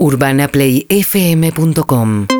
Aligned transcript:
UrbanaPlayFM.com 0.00 2.26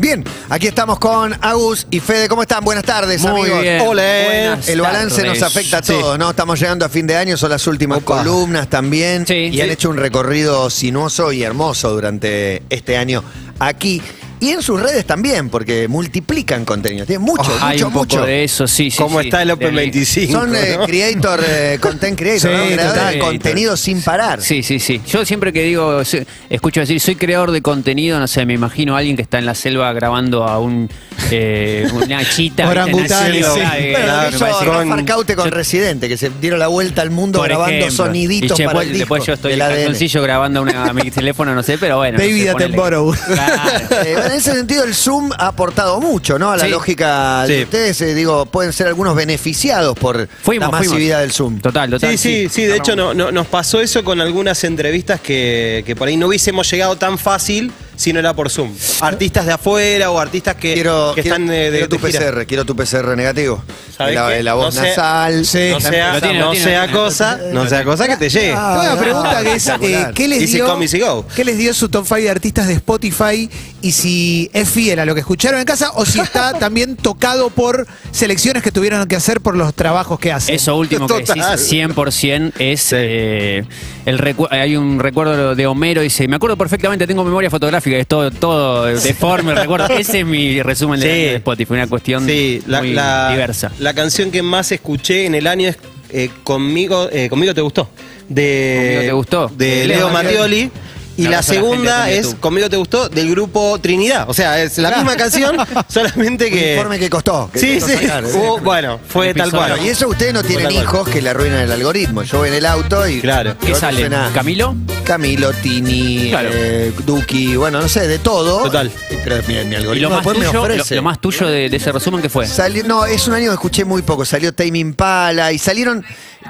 Bien, 0.00 0.24
aquí 0.48 0.66
estamos 0.66 0.98
con 0.98 1.34
Agus 1.40 1.86
y 1.90 2.00
Fede. 2.00 2.28
¿Cómo 2.28 2.42
están? 2.42 2.64
Buenas 2.64 2.84
tardes, 2.84 3.20
Muy 3.22 3.42
amigos. 3.42 3.62
bien. 3.62 3.80
Hola. 3.86 4.02
Buenas 4.26 4.68
El 4.68 4.80
balance 4.80 5.22
tardes. 5.22 5.40
nos 5.40 5.48
afecta 5.50 5.78
a 5.78 5.82
Sí. 5.82 5.92
todos, 5.92 6.18
¿no? 6.18 6.30
Estamos 6.30 6.58
llegando 6.58 6.84
a 6.84 6.88
fin 6.88 7.06
de 7.06 7.16
año, 7.16 7.36
son 7.36 7.50
las 7.50 7.66
últimas 7.66 8.02
columnas 8.02 8.68
también. 8.68 9.26
Sí. 9.26 9.34
y 9.34 9.52
Sí. 9.52 9.60
han 9.60 9.70
hecho 9.70 9.90
un 9.90 9.96
recorrido 9.98 10.70
sinuoso 10.70 11.32
y 11.32 11.42
hermoso 11.42 11.92
durante 11.92 12.62
este 12.70 12.96
año 12.96 13.22
aquí. 13.58 14.02
Y 14.40 14.50
en 14.50 14.62
sus 14.62 14.80
redes 14.80 15.04
también, 15.04 15.50
porque 15.50 15.86
multiplican 15.88 16.64
contenido. 16.64 17.04
Tienen 17.06 17.22
mucho, 17.24 17.50
Hay 17.60 17.74
mucho, 17.76 17.86
un 17.88 17.92
poco 17.92 18.04
mucho. 18.06 18.24
de 18.26 18.44
eso, 18.44 18.66
sí, 18.66 18.90
sí. 18.90 18.96
¿Cómo 18.98 19.20
sí. 19.20 19.26
está 19.28 19.42
el 19.42 19.50
Open 19.50 19.68
Del- 19.68 19.76
25? 19.76 20.32
Son 20.32 20.56
eh, 20.56 20.76
¿no? 20.78 20.86
creator, 20.86 21.40
eh, 21.46 21.78
content 21.80 22.18
creator, 22.18 22.40
Sí, 22.50 22.56
¿no? 22.56 22.64
creadores 22.64 22.94
total. 22.94 23.12
de 23.14 23.18
contenido 23.20 23.76
sin 23.76 24.02
parar. 24.02 24.40
Sí, 24.42 24.62
sí, 24.62 24.80
sí. 24.80 25.00
Yo 25.06 25.24
siempre 25.24 25.52
que 25.52 25.62
digo, 25.64 26.00
escucho 26.48 26.80
decir, 26.80 27.00
soy 27.00 27.16
creador 27.16 27.50
de 27.50 27.60
contenido, 27.62 28.18
no 28.18 28.26
sé, 28.26 28.46
me 28.46 28.54
imagino 28.54 28.94
a 28.96 28.98
alguien 29.00 29.16
que 29.16 29.22
está 29.22 29.38
en 29.38 29.46
la 29.46 29.54
selva 29.54 29.92
grabando 29.92 30.44
a 30.44 30.58
un 30.58 30.88
eh, 31.30 31.86
una 31.92 32.24
chita. 32.24 32.68
Orangután, 32.68 33.30
¿viste? 33.32 33.50
sí. 33.52 33.60
Eh, 33.76 33.90
Bueno, 33.92 34.06
Claro, 34.06 34.38
Rafa 34.38 34.64
con- 34.64 34.92
Arcaute 34.92 35.36
con 35.36 35.44
yo- 35.50 35.54
Residente, 35.54 36.08
que 36.08 36.16
se 36.16 36.30
dieron 36.40 36.58
la 36.58 36.68
vuelta 36.68 37.02
al 37.02 37.10
mundo 37.10 37.38
por 37.40 37.48
grabando 37.48 37.76
ejemplo. 37.76 38.04
soniditos 38.06 38.58
Y 38.58 38.62
para 38.64 38.78
después, 38.80 38.86
el 38.86 38.92
disco 38.94 39.14
después 39.14 39.26
yo 39.26 39.32
estoy 39.34 39.52
en 39.52 39.58
calzoncillo 39.58 40.22
grabando 40.22 40.62
una- 40.62 40.84
a 40.86 40.92
mi 40.94 41.10
teléfono, 41.10 41.54
no 41.54 41.62
sé, 41.62 41.76
pero 41.78 41.98
bueno. 41.98 42.16
no 42.18 42.24
David 42.24 42.42
sé, 42.44 42.52
ponele- 42.52 42.64
Attenborough. 42.64 43.14
Claro. 43.26 43.88
En 44.30 44.36
ese 44.36 44.52
sentido, 44.52 44.84
el 44.84 44.94
Zoom 44.94 45.30
ha 45.36 45.48
aportado 45.48 46.00
mucho, 46.00 46.38
¿no? 46.38 46.50
A 46.52 46.56
la 46.56 46.64
Sí. 46.64 46.70
lógica 46.70 47.44
de 47.46 47.56
Sí. 47.58 47.62
ustedes, 47.64 48.00
eh, 48.00 48.14
digo, 48.14 48.46
pueden 48.46 48.72
ser 48.72 48.86
algunos 48.86 49.14
beneficiados 49.16 49.98
por 49.98 50.28
Fuimos, 50.42 50.70
la 50.70 50.78
fuimos. 50.78 50.94
masividad 50.94 51.20
del 51.20 51.32
Zoom. 51.32 51.60
Total, 51.60 51.90
total. 51.90 52.16
Sí, 52.16 52.16
sí, 52.16 52.48
sí, 52.50 52.62
de 52.64 52.76
hecho 52.76 52.94
no, 52.94 53.12
no- 53.12 53.32
nos 53.32 53.46
pasó 53.48 53.80
eso 53.80 54.04
con 54.04 54.20
algunas 54.20 54.62
entrevistas 54.64 55.20
que, 55.20 55.82
que 55.86 55.96
por 55.96 56.08
ahí 56.08 56.16
no 56.16 56.28
hubiésemos 56.28 56.70
llegado 56.70 56.96
tan 56.96 57.18
fácil 57.18 57.72
si 57.96 58.12
no 58.12 58.20
era 58.20 58.32
por 58.34 58.50
Zoom. 58.50 58.72
Artistas 59.00 59.46
de 59.46 59.52
afuera 59.52 60.10
o 60.10 60.18
artistas 60.18 60.54
que, 60.54 60.74
Quiero, 60.74 61.12
que 61.14 61.22
quiero- 61.22 61.36
están 61.36 61.46
de, 61.48 61.70
de- 61.70 61.70
quiero 61.70 61.88
tu 61.88 61.98
de 61.98 62.12
gira. 62.12 62.20
PCR, 62.20 62.46
quiero 62.46 62.64
tu 62.64 62.76
PCR 62.76 63.16
negativo. 63.16 63.62
¿Sabés 64.00 64.14
La, 64.14 64.28
qué? 64.28 64.42
la 64.42 64.54
voz 64.54 64.74
No 64.74 64.80
sé- 64.80 64.88
nasal. 64.88 65.44
Sí. 65.46 65.68
No 65.72 65.80
sea, 65.80 66.14
Lo 66.14 66.20
tiene, 66.20 66.38
lo 66.38 66.44
no 66.46 66.50
tiene, 66.52 66.64
sea 66.64 66.90
cosa, 66.90 67.38
no 67.52 67.68
sea 67.68 67.84
cosa 67.84 68.08
que 68.08 68.16
te 68.16 68.28
llegue. 68.30 68.54
Ah, 68.56 68.80
una 68.92 69.00
pregunta 69.00 69.42
que 69.42 69.52
es, 69.54 69.68
eh. 69.68 70.06
¿qué, 70.14 70.26
les 70.28 70.50
dio, 70.52 70.66
come, 70.66 70.84
easy 70.86 71.00
go. 71.00 71.26
¿qué 71.36 71.44
les 71.44 71.58
dio 71.58 71.74
su 71.74 71.88
top 71.90 72.04
5 72.06 72.16
de 72.22 72.30
artistas 72.30 72.66
de 72.66 72.74
Spotify? 72.74 73.50
Y 73.82 73.92
si 73.92 74.50
es 74.52 74.68
fiel 74.68 74.98
a 75.00 75.04
lo 75.04 75.14
que 75.14 75.20
escucharon 75.20 75.58
en 75.60 75.66
casa 75.66 75.90
o 75.94 76.04
si 76.06 76.20
está 76.20 76.52
también 76.58 76.96
tocado 76.96 77.50
por 77.50 77.86
selecciones 78.10 78.62
que 78.62 78.72
tuvieron 78.72 79.06
que 79.06 79.16
hacer 79.16 79.40
por 79.40 79.56
los 79.56 79.74
trabajos 79.74 80.18
que 80.18 80.32
hacen. 80.32 80.54
Eso 80.54 80.76
último 80.76 81.06
que 81.06 81.14
decís, 81.18 81.42
100% 81.44 82.52
es 82.58 82.88
eh, 82.92 83.64
el 84.06 84.18
recu- 84.18 84.48
hay 84.50 84.76
un 84.76 84.98
recuerdo 84.98 85.54
de 85.54 85.66
Homero 85.66 86.02
dice, 86.02 86.28
me 86.28 86.36
acuerdo 86.36 86.56
perfectamente, 86.56 87.06
tengo 87.06 87.24
memoria 87.24 87.50
fotográfica, 87.50 87.96
es 87.96 88.06
todo 88.06 88.30
todo 88.30 88.84
deforme, 88.86 89.54
recuerdo. 89.54 89.88
Ese 89.98 90.20
es 90.20 90.26
mi 90.26 90.62
resumen 90.62 91.00
de, 91.00 91.06
Sí. 91.06 91.12
de 91.12 91.34
Spotify, 91.36 91.72
una 91.74 91.86
cuestión 91.86 92.26
Sí, 92.26 92.62
la, 92.66 92.80
muy 92.80 92.92
la- 92.92 93.30
diversa. 93.30 93.72
la 93.78 93.89
canción 93.94 94.30
que 94.30 94.42
más 94.42 94.72
escuché 94.72 95.26
en 95.26 95.34
el 95.34 95.46
año 95.46 95.68
es 95.68 95.78
eh, 96.10 96.30
Conmigo, 96.44 97.08
eh, 97.12 97.28
Conmigo 97.28 97.54
te 97.54 97.60
gustó. 97.60 97.88
De, 98.28 98.76
¿Conmigo 98.76 99.00
te 99.02 99.12
gustó? 99.12 99.48
De 99.48 99.66
De 99.66 99.86
Leo 99.86 99.98
Leo 99.98 100.10
Mattioli. 100.10 100.70
Y 101.16 101.28
la 101.28 101.42
segunda 101.42 102.10
es. 102.10 102.34
Conmigo 102.40 102.70
te 102.70 102.76
gustó 102.76 103.08
del 103.08 103.30
grupo 103.30 103.78
Trinidad. 103.80 104.24
O 104.28 104.34
sea, 104.34 104.62
es 104.62 104.78
la 104.78 104.90
misma 104.96 105.16
canción, 105.16 105.56
solamente 105.88 106.50
que. 106.50 106.74
informe 106.74 106.98
que 106.98 107.10
costó. 107.10 107.50
que 107.52 107.58
Sí, 107.58 107.78
costó 107.78 107.88
sí. 107.98 108.06
sacar, 108.06 108.24
¿eh? 108.24 108.28
Hubo- 108.34 108.60
bueno, 108.60 108.98
fue 109.08 109.34
tal 109.34 109.50
cual. 109.50 109.70
Bueno, 109.72 109.84
y 109.86 109.88
eso 109.90 110.08
ustedes 110.08 110.32
no 110.32 110.42
tienen 110.42 110.64
tal 110.66 110.72
cual. 110.74 110.84
hijos 110.84 111.08
que 111.08 111.20
le 111.22 111.30
arruinan 111.30 111.60
el 111.60 111.72
algoritmo. 111.72 112.22
Yo 112.22 112.38
voy 112.38 112.48
en 112.48 112.54
el 112.54 112.66
auto 112.66 113.06
y. 113.06 113.20
Claro. 113.20 113.56
¿Qué 113.58 113.74
sale? 113.74 114.00
suena 114.00 114.30
¿Camilo? 114.34 114.74
Camilo, 115.04 115.52
Tini, 115.52 116.28
Claro. 116.30 116.48
eh, 116.52 116.92
Duki, 117.04 117.56
bueno, 117.56 117.80
no 117.80 117.88
sé, 117.88 118.06
de 118.06 118.18
todo. 118.18 118.62
Total. 118.62 118.90
Pero 119.24 119.36
mi, 119.46 119.54
mi 119.64 119.72
Y 119.72 119.74
algoritmo 119.74 120.08
lo 120.08 120.14
más 120.16 120.18
después 120.24 120.38
me 120.38 120.44
tuyo, 120.46 120.52
lo, 120.58 120.62
ofrece. 120.62 120.94
lo 120.94 121.02
más 121.02 121.20
tuyo 121.20 121.46
de, 121.48 121.68
de 121.68 121.76
ese 121.76 121.92
resumen, 121.92 122.22
¿qué 122.22 122.28
fue? 122.28 122.46
Salió- 122.46 122.84
no, 122.84 123.04
es 123.04 123.26
un 123.28 123.34
año 123.34 123.48
que 123.48 123.54
escuché 123.54 123.84
muy 123.84 124.02
poco. 124.02 124.24
Salió 124.24 124.54
Tame 124.54 124.78
Impala 124.78 125.52
y 125.52 125.58
salieron 125.58 126.04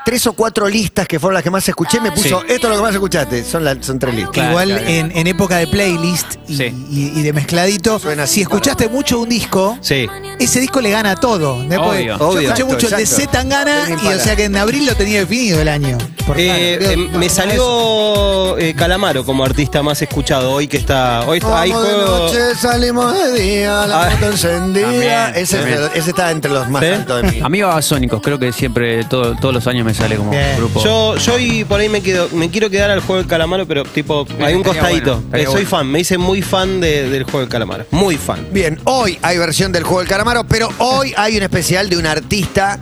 tres 0.05 0.27
o 0.27 0.33
cuatro 0.33 0.69
listas 0.69 1.07
que 1.09 1.19
fueron 1.19 1.35
las 1.35 1.43
que 1.43 1.51
más 1.51 1.69
escuché. 1.69 2.01
Me 2.01 2.11
puso, 2.13 2.41
Sí. 2.41 2.47
esto 2.49 2.67
es 2.67 2.71
lo 2.71 2.77
que 2.77 2.83
más 2.83 2.95
escuchaste. 2.95 3.45
Son, 3.45 3.65
la- 3.65 3.77
son 3.83 3.99
tres 3.99 4.15
listas. 4.15 4.33
Claro, 4.33 4.51
Igual 4.51 4.69
claro. 4.69 4.85
En, 4.87 5.13
en 5.17 5.27
época 5.27 5.57
de 5.59 5.67
playlist 5.67 6.35
y, 6.49 6.57
Sí. 6.57 6.75
y- 6.91 7.19
y 7.21 7.23
de 7.23 7.33
mezcladito, 7.33 7.99
Suena 7.99 8.25
así 8.25 8.35
si 8.35 8.41
escuchaste 8.43 8.89
mucho 8.89 9.21
un 9.21 9.29
disco, 9.29 9.79
Sí. 9.81 10.07
ese 10.39 10.61
disco 10.61 10.81
le 10.81 10.91
gana 10.91 11.13
a 11.13 11.17
todo. 11.17 11.61
Después, 11.63 11.81
Obvio. 12.01 12.19
Yo 12.19 12.29
Obvio. 12.29 12.41
escuché 12.41 12.63
Exacto, 12.63 12.67
mucho 12.67 12.87
el 12.87 12.93
de 12.97 13.03
exacto. 13.03 13.21
Z 13.23 13.33
Tangana 13.33 13.81
y 13.89 13.93
o 13.93 13.95
Impala. 13.95 14.19
sea 14.19 14.37
que 14.37 14.45
en 14.45 14.57
abril 14.57 14.87
lo 14.87 14.95
tenía 14.95 15.21
definido 15.21 15.61
el 15.61 15.69
año. 15.69 15.99
Por 16.27 16.39
Eh, 16.39 16.77
claro, 16.79 16.93
eh, 16.93 17.07
creo- 17.09 17.19
me 17.19 17.29
salió 17.29 18.59
eh, 18.59 18.75
Calamaro 18.75 19.25
como 19.25 19.45
artista 19.45 19.83
más 19.83 20.01
escuchado 20.03 20.53
hoy 20.53 20.69
que 20.69 20.77
está. 20.77 21.23
Hoy 21.27 21.39
está, 21.39 21.51
Vamos 21.51 21.83
de 21.85 21.93
juego. 21.93 22.19
noche, 22.27 22.55
salimos 22.61 23.15
de 23.15 23.33
día, 23.41 23.87
la 23.87 24.05
Ah. 24.07 24.11
moto 24.11 24.27
encendida. 24.33 24.87
También, 24.91 25.33
ese, 25.37 25.57
también. 25.59 25.79
ese 25.95 26.11
está 26.11 26.31
entre 26.31 26.51
los 26.53 26.69
más 26.69 26.83
¿Sí? 26.83 26.89
altos 26.91 27.23
de 27.23 27.31
mí. 27.33 27.41
Amigo 27.43 27.69
Babasónicos, 27.69 28.21
creo 28.23 28.39
que 28.39 28.53
siempre, 28.53 29.05
todo- 29.05 29.35
todos 29.37 29.55
los 29.55 29.67
años 29.67 29.80
me 29.85 29.95
sale 29.95 30.17
como 30.17 30.31
Bien. 30.31 30.57
grupo. 30.57 30.83
Yo, 30.85 31.17
yo 31.17 31.39
y 31.39 31.65
por 31.65 31.81
ahí 31.81 31.89
me 31.89 32.01
quedo, 32.03 32.29
me 32.33 32.51
quiero 32.51 32.71
quedar 32.71 32.91
al 32.91 33.01
juego 33.01 33.17
del 33.23 33.27
calamaro, 33.27 33.67
pero 33.67 33.85
tipo, 33.85 34.27
hay 34.41 34.55
un 34.55 34.61
estaría 34.61 34.63
costadito. 34.81 35.05
bueno, 35.15 35.23
estaría 35.27 35.43
Eh, 35.45 35.47
soy 35.47 35.55
bueno. 35.55 35.69
fan, 35.71 35.87
me 35.91 36.01
hice 36.01 36.19
muy 36.19 36.43
fan 36.43 36.81
de- 36.81 37.09
del 37.11 37.25
juego 37.25 37.41
del 37.41 37.49
calamaro. 37.49 37.87
Muy 37.91 38.17
fan. 38.17 38.47
Bien, 38.53 38.79
hoy 38.85 39.19
hay 39.23 39.39
versión 39.39 39.73
del 39.73 39.83
juego 39.85 40.01
del 40.01 40.09
calamaro, 40.09 40.45
pero 40.45 40.69
hoy 40.79 41.13
hay 41.17 41.37
un 41.37 41.43
especial 41.43 41.89
de 41.89 41.97
un 41.97 42.07
artista 42.07 42.81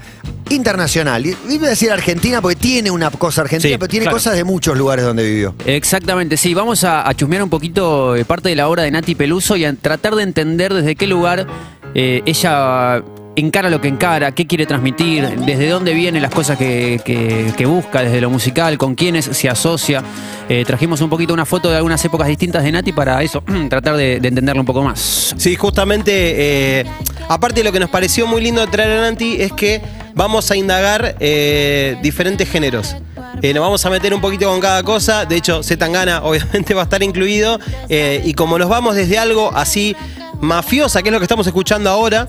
internacional. 0.50 1.26
Y 1.26 1.36
y 1.48 1.58
voy 1.58 1.66
a 1.66 1.70
decir 1.70 1.90
Argentina 1.92 2.40
porque 2.40 2.56
tiene 2.56 2.90
una 2.90 3.10
cosa 3.10 3.42
argentina, 3.42 3.72
Sí, 3.74 3.78
pero 3.78 3.88
tiene 3.88 4.04
claro. 4.04 4.16
cosas 4.16 4.34
de 4.34 4.44
muchos 4.44 4.76
lugares 4.78 5.04
donde 5.04 5.22
vivió. 5.24 5.54
Exactamente, 5.66 6.36
sí. 6.36 6.54
Vamos 6.54 6.84
a, 6.84 7.06
a 7.08 7.14
chusmear 7.14 7.42
un 7.42 7.50
poquito 7.50 8.16
eh, 8.16 8.24
parte 8.24 8.48
de 8.48 8.56
la 8.56 8.68
obra 8.68 8.82
de 8.84 8.90
Nati 8.90 9.14
Peluso 9.14 9.56
y 9.56 9.64
a 9.64 9.72
tratar 9.74 10.14
de 10.14 10.22
entender 10.22 10.72
desde 10.72 10.96
qué 10.96 11.06
lugar 11.06 11.46
eh, 11.94 12.22
ella 12.26 13.02
encara 13.38 13.70
lo 13.70 13.80
que 13.80 13.88
encara, 13.88 14.32
qué 14.32 14.46
quiere 14.46 14.66
transmitir, 14.66 15.28
desde 15.44 15.68
dónde 15.68 15.94
vienen 15.94 16.22
las 16.22 16.32
cosas 16.32 16.58
que, 16.58 17.00
que- 17.04 17.66
busca, 17.66 18.02
desde 18.02 18.20
lo 18.20 18.30
musical, 18.30 18.78
con 18.78 18.94
quiénes 18.94 19.26
se 19.26 19.48
asocia. 19.48 20.02
Eh, 20.48 20.64
trajimos 20.66 21.00
un 21.02 21.10
poquito 21.10 21.34
una 21.34 21.44
foto 21.44 21.70
de 21.70 21.76
algunas 21.76 22.02
épocas 22.04 22.26
distintas 22.28 22.64
de 22.64 22.72
Nati 22.72 22.92
para 22.92 23.22
eso, 23.22 23.42
tratar 23.68 23.96
de, 23.96 24.20
de 24.20 24.28
entenderlo 24.28 24.62
un 24.62 24.66
poco 24.66 24.82
más. 24.82 25.34
Sí, 25.36 25.54
justamente, 25.56 26.12
eh, 26.80 26.84
aparte 27.28 27.60
de 27.60 27.64
lo 27.64 27.72
que 27.72 27.80
nos 27.80 27.90
pareció 27.90 28.26
muy 28.26 28.40
lindo 28.40 28.60
de 28.62 28.66
traer 28.68 28.92
a 28.98 29.00
Nanti 29.02 29.36
es 29.40 29.52
que 29.52 29.82
vamos 30.14 30.50
a 30.50 30.56
indagar 30.56 31.16
eh, 31.20 31.96
diferentes 32.02 32.48
géneros. 32.48 32.96
Nos 33.42 33.60
vamos 33.60 33.84
a 33.86 33.90
meter 33.90 34.12
un 34.14 34.20
poquito 34.20 34.48
con 34.50 34.60
cada 34.60 34.82
cosa. 34.82 35.24
De 35.24 35.36
hecho, 35.36 35.62
Zetangana 35.62 36.22
obviamente 36.24 36.74
va 36.74 36.80
a 36.82 36.84
estar 36.84 37.02
incluido. 37.02 37.60
Y 37.88 38.32
como 38.34 38.58
nos 38.58 38.68
vamos 38.68 38.96
desde 38.96 39.18
algo 39.18 39.52
así 39.54 39.94
mafiosa, 40.40 41.02
que 41.02 41.08
es 41.10 41.12
lo 41.12 41.18
que 41.20 41.24
estamos 41.24 41.46
escuchando 41.46 41.88
ahora, 41.90 42.28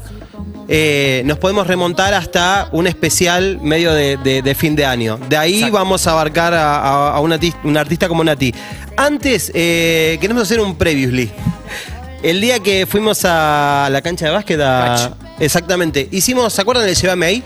eh, 0.72 1.24
nos 1.26 1.40
podemos 1.40 1.66
remontar 1.66 2.14
hasta 2.14 2.70
un 2.72 2.86
especial 2.86 3.60
medio 3.62 3.92
de, 3.92 4.18
de- 4.18 4.42
de 4.44 4.56
fin 4.56 4.76
de 4.76 4.86
año. 4.86 5.18
De 5.28 5.36
ahí 5.36 5.56
Exacto. 5.56 5.74
vamos 5.78 6.06
a 6.08 6.12
abarcar 6.12 6.54
a, 6.54 6.76
a- 6.78 7.10
a 7.16 7.20
un, 7.20 7.32
artis- 7.32 7.56
un 7.64 7.76
artista 7.76 8.08
como 8.08 8.24
Nati. 8.24 8.54
Antes, 8.96 9.52
eh, 9.56 10.18
queremos 10.22 10.44
hacer 10.44 10.60
un 10.62 10.76
previously. 10.76 11.32
El 12.22 12.40
día 12.42 12.60
que 12.60 12.86
fuimos 12.86 13.22
a 13.26 13.88
la 13.92 14.02
cancha 14.02 14.26
de 14.26 14.32
básquet, 14.32 14.60
a- 14.62 15.16
exactamente, 15.40 16.08
hicimos, 16.12 16.54
¿se 16.54 16.62
acuerdan 16.62 16.86
del 16.86 16.96
Llévame 16.96 17.26
ahí? 17.26 17.44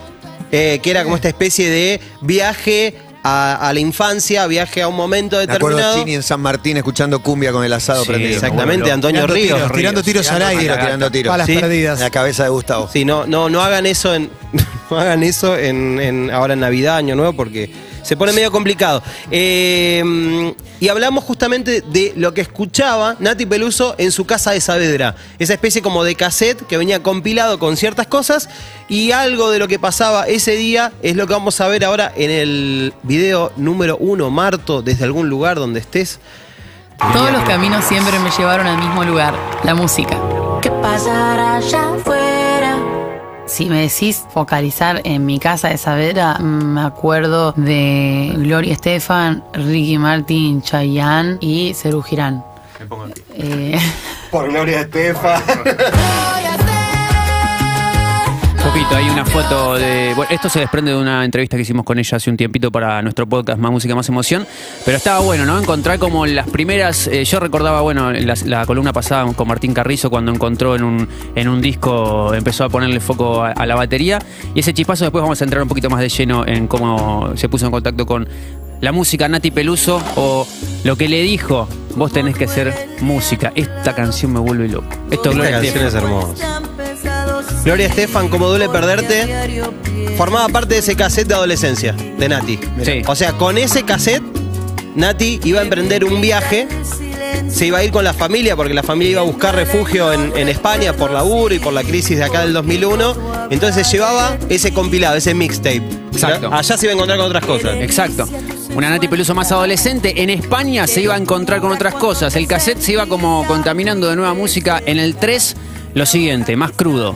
Eh, 0.51 0.79
que 0.83 0.91
era 0.91 1.03
como 1.03 1.15
esta 1.15 1.29
especie 1.29 1.67
de 1.69 1.99
viaje 2.21 2.95
a, 3.23 3.55
a 3.69 3.73
la 3.73 3.79
infancia, 3.79 4.45
viaje 4.47 4.81
a 4.81 4.87
un 4.87 4.95
momento 4.95 5.37
Me 5.37 5.43
acuerdo 5.43 5.77
determinado. 5.77 5.97
Chini 5.99 6.15
en 6.15 6.23
San 6.23 6.41
Martín 6.41 6.77
escuchando 6.77 7.21
cumbia 7.21 7.51
con 7.51 7.63
el 7.63 7.71
asado 7.73 8.03
Sí, 8.03 8.09
prendido. 8.09 8.33
Exactamente, 8.35 8.81
Bueno, 8.81 8.93
Antonio 8.95 9.21
tirando 9.21 9.33
Ríos. 9.33 9.57
tiros, 9.59 9.71
tirando 9.77 10.03
tiros 10.03 10.27
al 10.29 10.35
Tirando 10.35 10.49
aire. 10.59 10.61
tiros, 10.63 10.79
tirando 10.85 11.11
tiros. 11.11 11.31
Balas 11.31 11.47
Sí. 11.47 11.55
perdidas. 11.57 11.99
En 11.99 12.03
la 12.03 12.09
cabeza 12.11 12.43
de 12.43 12.49
Gustavo. 12.49 12.89
Sí, 12.91 13.05
no, 13.05 13.25
no, 13.25 13.49
no 13.49 13.61
hagan 13.61 13.85
eso 13.85 14.13
en. 14.13 14.29
No 14.91 14.99
hagan 14.99 15.23
eso 15.23 15.57
en, 15.57 15.99
en- 15.99 16.29
ahora 16.29 16.53
en 16.53 16.59
Navidad, 16.59 16.97
Año 16.97 17.15
Nuevo, 17.15 17.33
porque 17.33 17.71
se 18.03 18.15
pone 18.15 18.33
medio 18.33 18.51
complicado. 18.51 19.01
Eh, 19.31 20.53
y 20.79 20.89
hablamos 20.89 21.23
justamente 21.23 21.81
de 21.81 22.13
lo 22.15 22.33
que 22.33 22.41
escuchaba 22.41 23.15
Nati 23.19 23.45
Peluso 23.45 23.95
en 23.97 24.11
su 24.11 24.25
casa 24.25 24.51
de 24.51 24.61
Saavedra. 24.61 25.15
Esa 25.39 25.53
especie 25.53 25.81
como 25.81 26.03
de 26.03 26.15
cassette 26.15 26.65
que 26.67 26.77
venía 26.77 27.01
compilado 27.01 27.57
con 27.57 27.77
ciertas 27.77 28.07
cosas. 28.07 28.49
Y 28.89 29.11
algo 29.11 29.49
de 29.49 29.59
lo 29.59 29.67
que 29.67 29.79
pasaba 29.79 30.27
ese 30.27 30.57
día 30.57 30.91
es 31.01 31.15
lo 31.15 31.25
que 31.25 31.33
vamos 31.33 31.61
a 31.61 31.67
ver 31.67 31.85
ahora 31.85 32.11
en 32.15 32.29
el 32.29 32.93
video 33.03 33.51
número 33.55 33.97
uno, 33.97 34.29
Marto, 34.29 34.81
desde 34.81 35.05
algún 35.05 35.29
lugar 35.29 35.57
donde 35.57 35.79
estés. 35.79 36.19
Todos 37.13 37.31
los 37.31 37.43
caminos 37.43 37.83
siempre 37.85 38.19
me 38.19 38.29
llevaron 38.31 38.67
al 38.67 38.77
mismo 38.77 39.03
lugar, 39.03 39.33
la 39.63 39.75
música. 39.75 40.19
¿Qué 40.61 40.69
pasará 40.69 41.55
allá 41.55 41.95
afuera? 41.95 42.32
Si 43.45 43.65
me 43.65 43.81
decís 43.81 44.23
focalizar 44.33 45.01
en 45.03 45.25
mi 45.25 45.37
casa 45.37 45.69
de 45.69 45.77
Saavedra, 45.77 46.35
mm, 46.39 46.73
me 46.73 46.81
acuerdo 46.81 47.51
de 47.53 48.31
Gloria 48.37 48.73
Estefan, 48.73 49.43
Ricky 49.53 49.97
Martin, 49.97 50.61
Chayanne 50.61 51.37
y 51.41 51.73
Cerú 51.73 52.01
Girán. 52.01 52.43
Eh, 53.35 53.77
Por 54.31 54.49
Gloria 54.49 54.81
Estefa. 54.81 55.41
Hay 58.75 59.09
una 59.09 59.25
foto 59.25 59.75
de. 59.75 60.13
Bueno, 60.15 60.29
esto 60.31 60.49
se 60.49 60.59
desprende 60.59 60.91
de 60.91 60.97
una 60.97 61.25
entrevista 61.25 61.55
que 61.57 61.63
hicimos 61.63 61.83
con 61.83 61.97
ella 61.97 62.17
hace 62.17 62.29
un 62.29 62.37
tiempito 62.37 62.71
para 62.71 63.01
nuestro 63.01 63.25
podcast 63.25 63.57
Más 63.57 63.71
Música, 63.71 63.95
Más 63.95 64.07
Emoción. 64.09 64.45
Pero 64.85 64.97
estaba 64.97 65.19
bueno, 65.19 65.45
¿no? 65.45 65.57
Encontrar 65.59 65.97
como 65.97 66.25
las 66.27 66.47
primeras. 66.49 67.07
eh, 67.07 67.23
yo 67.25 67.39
recordaba, 67.39 67.81
bueno, 67.81 68.11
la, 68.11 68.35
la 68.45 68.65
columna 68.67 68.93
pasada 68.93 69.31
con 69.33 69.47
Martín 69.47 69.73
Carrizo 69.73 70.11
cuando 70.11 70.31
encontró 70.31 70.75
en 70.75 70.83
un, 70.83 71.09
en 71.33 71.47
un 71.47 71.59
disco, 71.61 72.33
empezó 72.35 72.65
a 72.65 72.69
ponerle 72.69 72.99
foco 72.99 73.41
a, 73.43 73.51
a 73.51 73.65
la 73.65 73.73
batería. 73.75 74.19
Y 74.53 74.59
ese 74.59 74.73
chispazo 74.75 75.05
después 75.05 75.23
vamos 75.23 75.41
a 75.41 75.43
entrar 75.43 75.63
un 75.63 75.69
poquito 75.69 75.89
más 75.89 75.99
de 76.01 76.09
lleno 76.09 76.45
en 76.45 76.67
cómo 76.67 77.31
se 77.35 77.49
puso 77.49 77.65
en 77.65 77.71
contacto 77.71 78.05
con 78.05 78.27
la 78.81 78.91
música 78.91 79.27
Nati 79.27 79.49
Peluso 79.49 80.03
o 80.17 80.45
lo 80.83 80.95
que 80.97 81.07
le 81.09 81.21
dijo. 81.23 81.67
Vos 81.95 82.11
tenés 82.11 82.35
que 82.35 82.45
hacer 82.45 82.73
música. 83.01 83.51
Esta 83.55 83.95
canción 83.95 84.33
me 84.33 84.39
vuelve 84.39 84.67
loco. 84.67 84.87
Esto 85.09 85.15
Esta 85.15 85.29
Gloria 85.31 85.51
canción 85.51 85.85
es 85.87 85.93
hermosa. 85.95 86.61
Gloria 87.63 87.87
Estefan, 87.87 88.27
como 88.27 88.47
duele 88.47 88.67
perderte, 88.67 89.61
formaba 90.17 90.49
parte 90.49 90.73
de 90.73 90.79
ese 90.81 90.95
cassette 90.95 91.27
de 91.29 91.35
adolescencia 91.35 91.93
de 91.93 92.29
Nati. 92.29 92.59
Sí. 92.83 93.01
O 93.07 93.15
sea, 93.15 93.33
con 93.33 93.57
ese 93.57 93.83
cassette, 93.83 94.23
Nati 94.95 95.39
iba 95.43 95.61
a 95.61 95.63
emprender 95.63 96.03
un 96.03 96.19
viaje. 96.21 96.67
Se 97.47 97.65
iba 97.65 97.79
a 97.79 97.83
ir 97.83 97.91
con 97.91 98.03
la 98.03 98.13
familia 98.13 98.55
porque 98.55 98.73
la 98.73 98.83
familia 98.83 99.11
iba 99.11 99.21
a 99.21 99.25
buscar 99.25 99.55
refugio 99.55 100.11
en, 100.13 100.35
en 100.35 100.49
España 100.49 100.93
por 100.93 101.11
laburo 101.11 101.53
y 101.53 101.59
por 101.59 101.73
la 101.73 101.83
crisis 101.83 102.17
de 102.17 102.23
acá 102.23 102.41
del 102.41 102.53
2001. 102.53 103.47
Entonces 103.49 103.91
llevaba 103.91 104.37
ese 104.49 104.73
compilado, 104.73 105.15
ese 105.15 105.33
mixtape. 105.33 105.83
Exacto. 106.11 106.49
Allá 106.53 106.77
se 106.77 106.85
iba 106.85 106.91
a 106.91 106.95
encontrar 106.95 107.17
con 107.17 107.27
otras 107.27 107.45
cosas. 107.45 107.75
Exacto. 107.79 108.27
Una 108.75 108.89
Nati 108.89 109.07
Peluso 109.07 109.33
más 109.35 109.51
adolescente. 109.51 110.21
En 110.21 110.29
España 110.29 110.85
se 110.87 111.01
iba 111.01 111.15
a 111.15 111.17
encontrar 111.17 111.59
con 111.59 111.71
otras 111.71 111.95
cosas. 111.95 112.35
El 112.35 112.47
cassette 112.47 112.79
se 112.79 112.93
iba 112.93 113.05
como 113.07 113.45
contaminando 113.45 114.09
de 114.09 114.15
nueva 114.15 114.33
música. 114.33 114.81
En 114.85 114.99
el 114.99 115.15
3, 115.15 115.55
lo 115.93 116.05
siguiente, 116.05 116.55
más 116.55 116.71
crudo. 116.71 117.15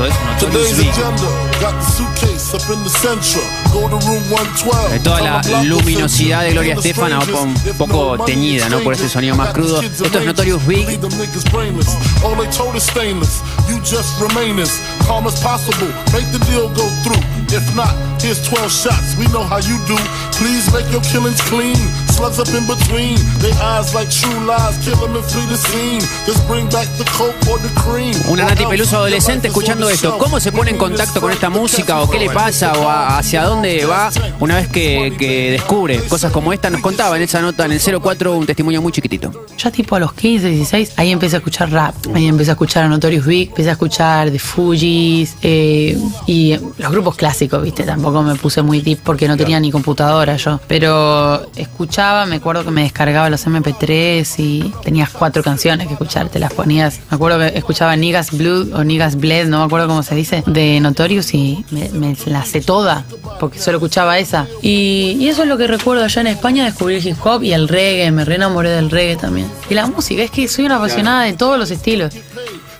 Todo 0.00 0.08
eso 0.08 0.18
Notorious 0.24 0.40
Today's 0.40 0.78
Big. 0.78 0.88
agenda 0.88 1.28
got 1.60 1.74
the 1.78 1.84
suitcase 1.92 2.54
up 2.54 2.70
in 2.72 2.82
the 2.84 2.88
central. 2.88 3.44
Go 3.70 3.86
to 3.90 3.98
room 4.08 4.22
112. 4.30 4.92
De 4.94 4.98
toda 5.00 5.20
la 5.20 5.62
luminosidad 5.62 6.42
de 6.44 6.52
Gloria 6.52 6.72
Estefan, 6.74 7.12
un 7.12 7.26
po- 7.26 7.84
un 7.84 7.90
poco 7.90 8.24
teñida, 8.24 8.70
¿no? 8.70 8.78
Por 8.80 8.94
ese 8.94 9.10
sonido 9.10 9.36
más 9.36 9.52
crudo. 9.52 9.82
Esto 9.82 10.04
es 10.18 10.24
Notorious 10.24 10.66
Big. 10.66 10.86
Leave 10.88 11.00
them 11.02 11.12
niggas 11.20 11.44
brainless. 11.52 11.88
All 12.24 12.34
they 12.34 12.48
told 12.50 12.74
is 12.76 12.82
stainless. 12.84 13.42
You 13.68 13.76
just 13.80 14.18
remain 14.22 14.58
as 14.58 14.70
calm 15.06 15.26
as 15.26 15.38
possible. 15.42 15.88
Make 16.14 16.26
the 16.32 16.38
deal 16.50 16.68
go 16.70 16.88
through. 17.02 17.20
If 17.52 17.74
not, 17.74 17.92
here's 18.22 18.40
12 18.48 18.70
shots. 18.72 19.16
We 19.18 19.26
know 19.28 19.42
how 19.44 19.58
you 19.58 19.76
do. 19.86 19.96
Please 20.38 20.70
make 20.72 20.90
your 20.90 21.02
killings 21.12 21.42
clean. 21.42 21.76
Slugs 22.20 22.38
up 22.38 22.48
in 22.54 22.66
between. 22.66 23.16
They 23.40 23.50
eyes 23.62 23.94
like 23.94 24.10
true 24.10 24.44
lies. 24.46 24.76
Kill 24.84 25.02
and 25.06 25.24
flee 25.24 25.46
the 25.46 25.56
scene. 25.56 26.00
Just 26.26 26.46
bring 26.46 26.66
back 26.68 26.86
the 26.98 27.04
coke 27.16 27.34
or 27.50 27.58
the 27.58 27.70
cream. 27.80 28.14
Una 28.28 28.44
Nati 28.44 28.66
Peluso 28.66 28.96
adolescente 28.98 29.48
escuchando 29.48 29.88
esto. 29.88 30.18
¿Cómo 30.18 30.38
se 30.38 30.52
pone 30.52 30.70
en 30.72 30.76
contacto 30.76 31.18
con 31.22 31.32
esta 31.32 31.48
música 31.48 32.00
o 32.02 32.10
qué 32.10 32.18
le 32.18 32.28
pasa 32.28 32.72
o 32.74 32.86
a- 32.90 33.16
hacia 33.18 33.44
dónde 33.44 33.86
va 33.86 34.10
una 34.38 34.56
vez 34.56 34.68
que, 34.68 35.14
que 35.18 35.52
descubre 35.52 35.98
cosas 36.08 36.30
como 36.30 36.52
esta? 36.52 36.68
Nos 36.68 36.82
contaba 36.82 37.16
en 37.16 37.22
esa 37.22 37.40
nota 37.40 37.64
en 37.64 37.72
el 37.72 37.80
04 37.80 38.36
un 38.36 38.44
testimonio 38.44 38.82
muy 38.82 38.92
chiquitito. 38.92 39.46
Ya 39.56 39.70
tipo 39.70 39.96
a 39.96 40.00
los 40.00 40.12
15, 40.12 40.46
16, 40.50 40.92
ahí 40.96 41.12
empecé 41.12 41.36
a 41.36 41.38
escuchar 41.38 41.70
rap. 41.72 41.94
Ahí 42.14 42.26
empecé 42.26 42.50
a 42.50 42.52
escuchar 42.52 42.84
a 42.84 42.88
Notorious 42.88 43.24
Big, 43.24 43.48
empecé 43.48 43.70
a 43.70 43.72
escuchar 43.72 44.30
The 44.30 44.38
Fugees 44.38 45.36
eh, 45.42 45.98
y 46.26 46.54
los 46.76 46.92
grupos 46.92 47.16
clásicos, 47.16 47.62
¿viste? 47.62 47.84
Tampoco 47.84 48.22
me 48.22 48.34
puse 48.34 48.60
muy 48.60 48.82
deep 48.82 48.98
porque 49.02 49.26
no 49.26 49.38
tenía 49.38 49.58
ni 49.58 49.70
computadora 49.70 50.36
yo. 50.36 50.60
Pero 50.68 51.46
escuchaba, 51.56 52.09
me 52.26 52.36
acuerdo 52.36 52.64
que 52.64 52.70
me 52.70 52.82
descargaba 52.82 53.30
los 53.30 53.46
MP3 53.46 54.34
y 54.38 54.74
tenías 54.82 55.10
cuatro 55.10 55.42
canciones 55.42 55.86
que 55.86 55.94
escuchar, 55.94 56.28
te 56.28 56.38
las 56.38 56.52
ponías. 56.52 57.00
Me 57.10 57.14
acuerdo 57.16 57.38
que 57.38 57.58
escuchaba 57.58 57.94
Niggas 57.96 58.36
Blood 58.36 58.74
o 58.74 58.84
Niggas 58.84 59.16
Bled, 59.16 59.48
no 59.48 59.58
me 59.58 59.64
acuerdo 59.64 59.88
cómo 59.88 60.02
se 60.02 60.14
dice, 60.14 60.42
de 60.46 60.80
Notorious 60.80 61.32
y 61.34 61.64
me, 61.70 61.88
me 61.90 62.16
la 62.26 62.44
sé 62.44 62.60
toda 62.60 63.04
porque 63.38 63.58
solo 63.58 63.78
escuchaba 63.78 64.18
esa. 64.18 64.46
Y, 64.62 65.16
y 65.20 65.28
eso 65.28 65.42
es 65.42 65.48
lo 65.48 65.56
que 65.56 65.66
recuerdo 65.66 66.04
allá 66.04 66.20
en 66.20 66.28
España, 66.28 66.64
descubrí 66.64 66.96
el 66.96 67.06
hip 67.06 67.16
hop 67.24 67.42
y 67.42 67.52
el 67.52 67.68
reggae, 67.68 68.10
me 68.10 68.24
re 68.24 68.34
enamoré 68.36 68.70
del 68.70 68.90
reggae 68.90 69.16
también. 69.16 69.50
Y 69.68 69.74
la 69.74 69.86
música, 69.86 70.22
es 70.22 70.30
que 70.30 70.48
soy 70.48 70.66
una 70.66 70.76
apasionada 70.76 71.22
de 71.22 71.32
todos 71.34 71.58
los 71.58 71.70
estilos. 71.70 72.14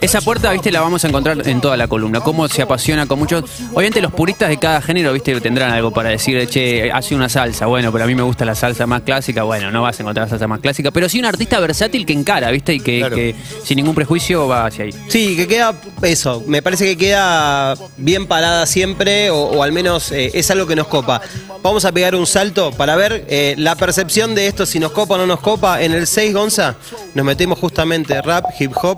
Esa 0.00 0.22
puerta, 0.22 0.50
viste, 0.52 0.72
la 0.72 0.80
vamos 0.80 1.04
a 1.04 1.08
encontrar 1.08 1.46
en 1.46 1.60
toda 1.60 1.76
la 1.76 1.86
columna. 1.86 2.20
Cómo 2.20 2.48
se 2.48 2.62
apasiona 2.62 3.04
con 3.06 3.18
muchos. 3.18 3.44
Obviamente, 3.74 4.00
los 4.00 4.10
puristas 4.12 4.48
de 4.48 4.56
cada 4.56 4.80
género, 4.80 5.12
viste, 5.12 5.38
tendrán 5.42 5.72
algo 5.72 5.90
para 5.90 6.08
decir, 6.08 6.48
che, 6.48 6.90
hace 6.90 7.14
una 7.14 7.28
salsa. 7.28 7.66
Bueno, 7.66 7.92
pero 7.92 8.04
a 8.04 8.06
mí 8.06 8.14
me 8.14 8.22
gusta 8.22 8.46
la 8.46 8.54
salsa 8.54 8.86
más 8.86 9.02
clásica. 9.02 9.42
Bueno, 9.42 9.70
no 9.70 9.82
vas 9.82 10.00
a 10.00 10.02
encontrar 10.02 10.24
la 10.26 10.30
salsa 10.30 10.46
más 10.46 10.60
clásica. 10.60 10.90
Pero 10.90 11.06
sí 11.10 11.18
un 11.18 11.26
artista 11.26 11.60
versátil 11.60 12.06
que 12.06 12.14
encara, 12.14 12.50
viste, 12.50 12.72
y 12.72 12.80
que, 12.80 12.98
Claro. 13.00 13.14
que 13.14 13.34
sin 13.62 13.76
ningún 13.76 13.94
prejuicio 13.94 14.48
va 14.48 14.64
hacia 14.66 14.86
ahí. 14.86 14.90
Sí, 15.08 15.36
que 15.36 15.46
queda 15.46 15.74
eso. 16.00 16.42
Me 16.46 16.62
parece 16.62 16.86
que 16.86 16.96
queda 16.96 17.74
bien 17.98 18.26
parada 18.26 18.64
siempre, 18.64 19.28
o, 19.28 19.36
o 19.36 19.62
al 19.62 19.72
menos 19.72 20.12
eh, 20.12 20.30
es 20.32 20.50
algo 20.50 20.66
que 20.66 20.76
nos 20.76 20.86
copa. 20.86 21.20
Vamos 21.62 21.84
a 21.84 21.92
pegar 21.92 22.14
un 22.14 22.26
salto 22.26 22.70
para 22.72 22.96
ver 22.96 23.26
eh, 23.28 23.54
la 23.58 23.74
percepción 23.76 24.34
de 24.34 24.46
esto, 24.46 24.64
si 24.64 24.78
nos 24.78 24.92
copa 24.92 25.16
o 25.16 25.18
no 25.18 25.26
nos 25.26 25.40
copa. 25.40 25.82
En 25.82 25.92
el 25.92 26.06
6, 26.06 26.32
Gonza, 26.32 26.76
nos 27.14 27.26
metemos 27.26 27.58
justamente 27.58 28.22
rap, 28.22 28.46
hip 28.58 28.72
hop, 28.82 28.96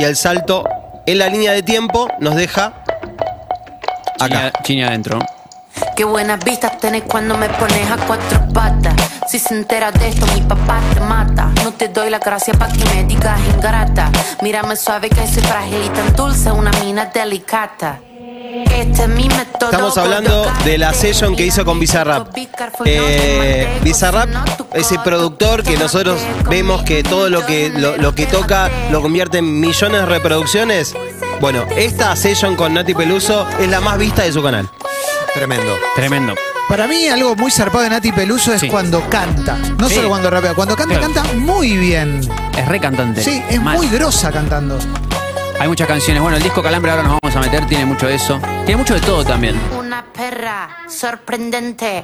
y 0.00 0.04
el 0.04 0.16
salto 0.16 0.64
en 1.04 1.18
la 1.18 1.28
línea 1.28 1.52
de 1.52 1.62
tiempo 1.62 2.08
nos 2.20 2.34
deja 2.34 2.72
acá. 4.18 4.50
Chini 4.62 4.82
adentro. 4.82 5.18
Qué 5.94 6.04
buenas 6.04 6.42
vistas 6.42 6.78
tenés 6.78 7.02
cuando 7.02 7.36
me 7.36 7.50
pones 7.50 7.90
a 7.90 7.98
cuatro 8.06 8.48
patas. 8.54 8.94
Si 9.28 9.38
se 9.38 9.54
entera 9.54 9.92
de 9.92 10.08
esto, 10.08 10.26
mi 10.34 10.40
papá 10.40 10.80
te 10.94 11.00
mata. 11.00 11.50
No 11.62 11.72
te 11.72 11.88
doy 11.88 12.08
la 12.08 12.18
gracia 12.18 12.54
para 12.54 12.72
que 12.72 12.84
me 12.86 13.04
digas 13.04 13.38
ingrata. 13.54 14.10
Mírame 14.42 14.74
suave 14.74 15.10
que 15.10 15.26
soy 15.26 15.42
frágil 15.42 15.84
y 15.84 15.88
tan 15.90 16.16
dulce, 16.16 16.50
una 16.50 16.70
mina 16.82 17.06
delicata. 17.06 18.00
Este. 18.52 19.04
Estamos 19.62 19.96
hablando 19.96 20.44
de 20.64 20.76
la 20.76 20.92
session 20.92 21.36
que 21.36 21.46
hizo 21.46 21.64
con 21.64 21.78
Bizarrap. 21.78 22.36
Eh, 22.84 23.78
Bizarrap, 23.82 24.28
ese 24.74 24.98
productor 24.98 25.62
que 25.62 25.76
nosotros 25.76 26.20
vemos 26.48 26.82
que 26.82 27.04
todo 27.04 27.30
lo 27.30 27.46
que, 27.46 27.70
lo, 27.70 27.96
lo 27.96 28.12
que 28.14 28.26
toca 28.26 28.68
lo 28.90 29.02
convierte 29.02 29.38
en 29.38 29.60
millones 29.60 30.00
de 30.00 30.06
reproducciones. 30.06 30.94
Bueno, 31.40 31.64
esta 31.76 32.16
session 32.16 32.56
con 32.56 32.74
Nati 32.74 32.92
Peluso 32.92 33.46
es 33.60 33.68
la 33.68 33.80
más 33.80 33.96
vista 33.98 34.22
de 34.22 34.32
su 34.32 34.42
canal. 34.42 34.68
Tremendo. 35.32 35.76
Tremendo. 35.94 36.34
Para 36.68 36.86
mí, 36.88 37.06
algo 37.08 37.34
muy 37.36 37.50
zarpado 37.52 37.84
de 37.84 37.90
Nati 37.90 38.10
Peluso 38.12 38.52
es 38.52 38.60
Sí. 38.62 38.68
cuando 38.68 39.08
canta. 39.08 39.56
No 39.78 39.88
Sí. 39.88 39.94
solo 39.96 40.08
cuando 40.08 40.28
rapea. 40.28 40.54
Cuando 40.54 40.74
canta, 40.76 40.98
Claro. 40.98 41.12
canta 41.14 41.32
muy 41.34 41.76
bien. 41.76 42.20
Es 42.56 42.66
re 42.66 42.80
cantante. 42.80 43.22
Sí, 43.22 43.42
es 43.48 43.60
Mal. 43.60 43.76
muy 43.76 43.88
grosa 43.88 44.30
cantando. 44.32 44.76
Hay 45.60 45.68
muchas 45.68 45.86
canciones. 45.86 46.22
Bueno, 46.22 46.38
el 46.38 46.42
disco 46.42 46.62
Calambre 46.62 46.90
ahora 46.90 47.02
nos 47.02 47.18
vamos 47.20 47.36
a 47.36 47.40
meter, 47.40 47.66
tiene 47.66 47.84
mucho 47.84 48.06
de 48.06 48.14
eso. 48.14 48.40
Tiene 48.64 48.76
mucho 48.76 48.94
de 48.94 49.00
todo 49.00 49.22
también. 49.22 49.60
Una 49.78 50.02
perra 50.06 50.70
sorprendente. 50.88 52.02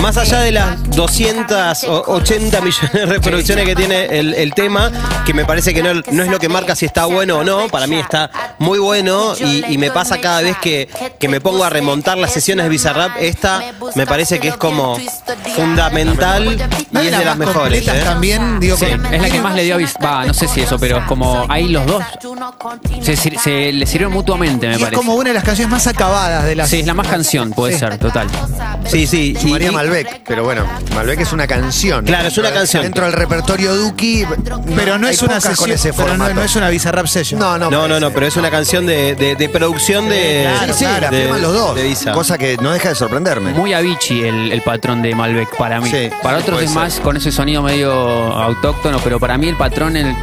Más 0.00 0.16
allá 0.16 0.40
de 0.40 0.52
las 0.52 0.90
280 0.90 2.60
millones 2.60 2.92
de 2.92 3.06
reproducciones 3.06 3.64
que 3.64 3.74
tiene 3.74 4.04
el, 4.06 4.34
el 4.34 4.54
tema, 4.54 4.90
que 5.24 5.34
me 5.34 5.44
parece 5.44 5.74
que 5.74 5.82
no, 5.82 5.94
no 5.94 6.22
es 6.22 6.28
lo 6.28 6.38
que 6.38 6.48
marca 6.48 6.76
si 6.76 6.86
está 6.86 7.06
bueno 7.06 7.38
o 7.38 7.44
no, 7.44 7.68
para 7.68 7.86
mí 7.86 7.96
está 7.98 8.30
muy 8.58 8.78
bueno 8.78 9.34
y, 9.38 9.64
y 9.72 9.78
me 9.78 9.90
pasa 9.90 10.18
cada 10.20 10.42
vez 10.42 10.56
que, 10.58 10.88
que 11.18 11.28
me 11.28 11.40
pongo 11.40 11.64
a 11.64 11.70
remontar 11.70 12.16
las 12.18 12.32
sesiones 12.32 12.64
de 12.64 12.70
Bizarrap, 12.70 13.12
esta 13.20 13.62
me 13.94 14.06
parece 14.06 14.38
que 14.38 14.48
es 14.48 14.56
como 14.56 14.98
fundamental 15.54 16.56
y 16.92 16.98
es 16.98 17.18
de 17.18 17.24
las 17.24 17.36
mejores. 17.36 17.86
¿eh? 17.86 18.00
también, 18.04 18.60
digo, 18.60 18.76
Sí, 18.76 18.86
es 19.10 19.22
la 19.22 19.30
que 19.30 19.40
más 19.40 19.54
le 19.54 19.64
dio 19.64 19.76
a 19.76 20.24
no 20.26 20.34
sé 20.34 20.48
si 20.48 20.60
eso, 20.60 20.78
pero 20.78 20.98
es 20.98 21.04
como 21.04 21.46
ahí 21.48 21.68
los 21.68 21.86
dos 21.86 22.02
se, 23.02 23.16
sir- 23.16 23.38
se 23.38 23.72
le 23.72 23.86
sirvieron 23.86 24.12
mutuamente, 24.12 24.66
me 24.66 24.72
y 24.74 24.76
es 24.76 24.82
parece. 24.82 24.96
como 24.96 25.14
una 25.14 25.30
de 25.30 25.34
las 25.34 25.44
canciones 25.44 25.70
más 25.70 25.86
acabadas 25.86 26.44
de 26.44 26.54
las. 26.54 26.68
Sí, 26.68 26.80
es 26.80 26.86
la 26.86 26.94
más 26.94 27.06
canción, 27.08 27.50
puede 27.52 27.74
Sí. 27.74 27.80
ser, 27.80 27.95
total. 27.98 28.28
Sí, 28.86 29.06
sí. 29.06 29.36
María 29.48 29.70
y- 29.70 29.74
Malbec, 29.74 30.22
pero 30.26 30.44
bueno, 30.44 30.64
Malbec 30.94 31.20
es 31.20 31.32
una 31.32 31.46
canción. 31.46 32.04
Claro, 32.04 32.28
es 32.28 32.38
una 32.38 32.50
canción. 32.52 32.82
Dentro 32.82 33.04
del 33.04 33.12
repertorio 33.12 33.74
Duki. 33.74 34.24
Pero 34.74 34.98
no 34.98 35.08
es 35.08 35.22
una 35.22 35.40
sesión. 35.40 35.70
ese 35.70 35.92
pero 35.92 36.16
no, 36.16 36.26
es 36.42 36.56
una 36.56 36.68
Bizarrap 36.68 37.06
session. 37.06 37.40
No, 37.40 37.58
no. 37.58 37.70
No, 37.70 37.88
no, 37.88 37.98
no, 38.00 38.10
pero 38.10 38.26
es 38.26 38.36
una 38.36 38.50
canción 38.50 38.86
de, 38.86 39.14
de- 39.14 39.36
de 39.36 39.48
producción 39.48 40.08
de. 40.08 40.48
Sí, 40.68 40.72
sí, 40.74 40.84
la 41.00 41.10
de- 41.10 41.22
firman 41.22 41.42
los 41.42 41.52
dos. 41.52 41.74
de 41.74 41.82
Visa. 41.84 42.12
Cosa 42.12 42.38
que 42.38 42.56
no 42.58 42.72
deja 42.72 42.90
de 42.90 42.94
sorprenderme. 42.94 43.52
Muy 43.52 43.72
Avicii 43.72 44.22
el, 44.24 44.52
el 44.52 44.62
patrón 44.62 45.02
de 45.02 45.14
Malbec 45.14 45.56
para 45.56 45.80
mí. 45.80 45.90
Sí, 45.90 46.10
para 46.22 46.38
otros 46.38 46.60
es 46.62 46.70
ser. 46.70 46.78
más 46.78 47.00
con 47.00 47.16
ese 47.16 47.32
sonido 47.32 47.62
medio 47.62 47.92
autóctono, 47.92 49.00
pero 49.02 49.18
para 49.20 49.36
mí 49.38 49.48
el 49.48 49.56
patrón 49.56 49.96
el 49.96 50.14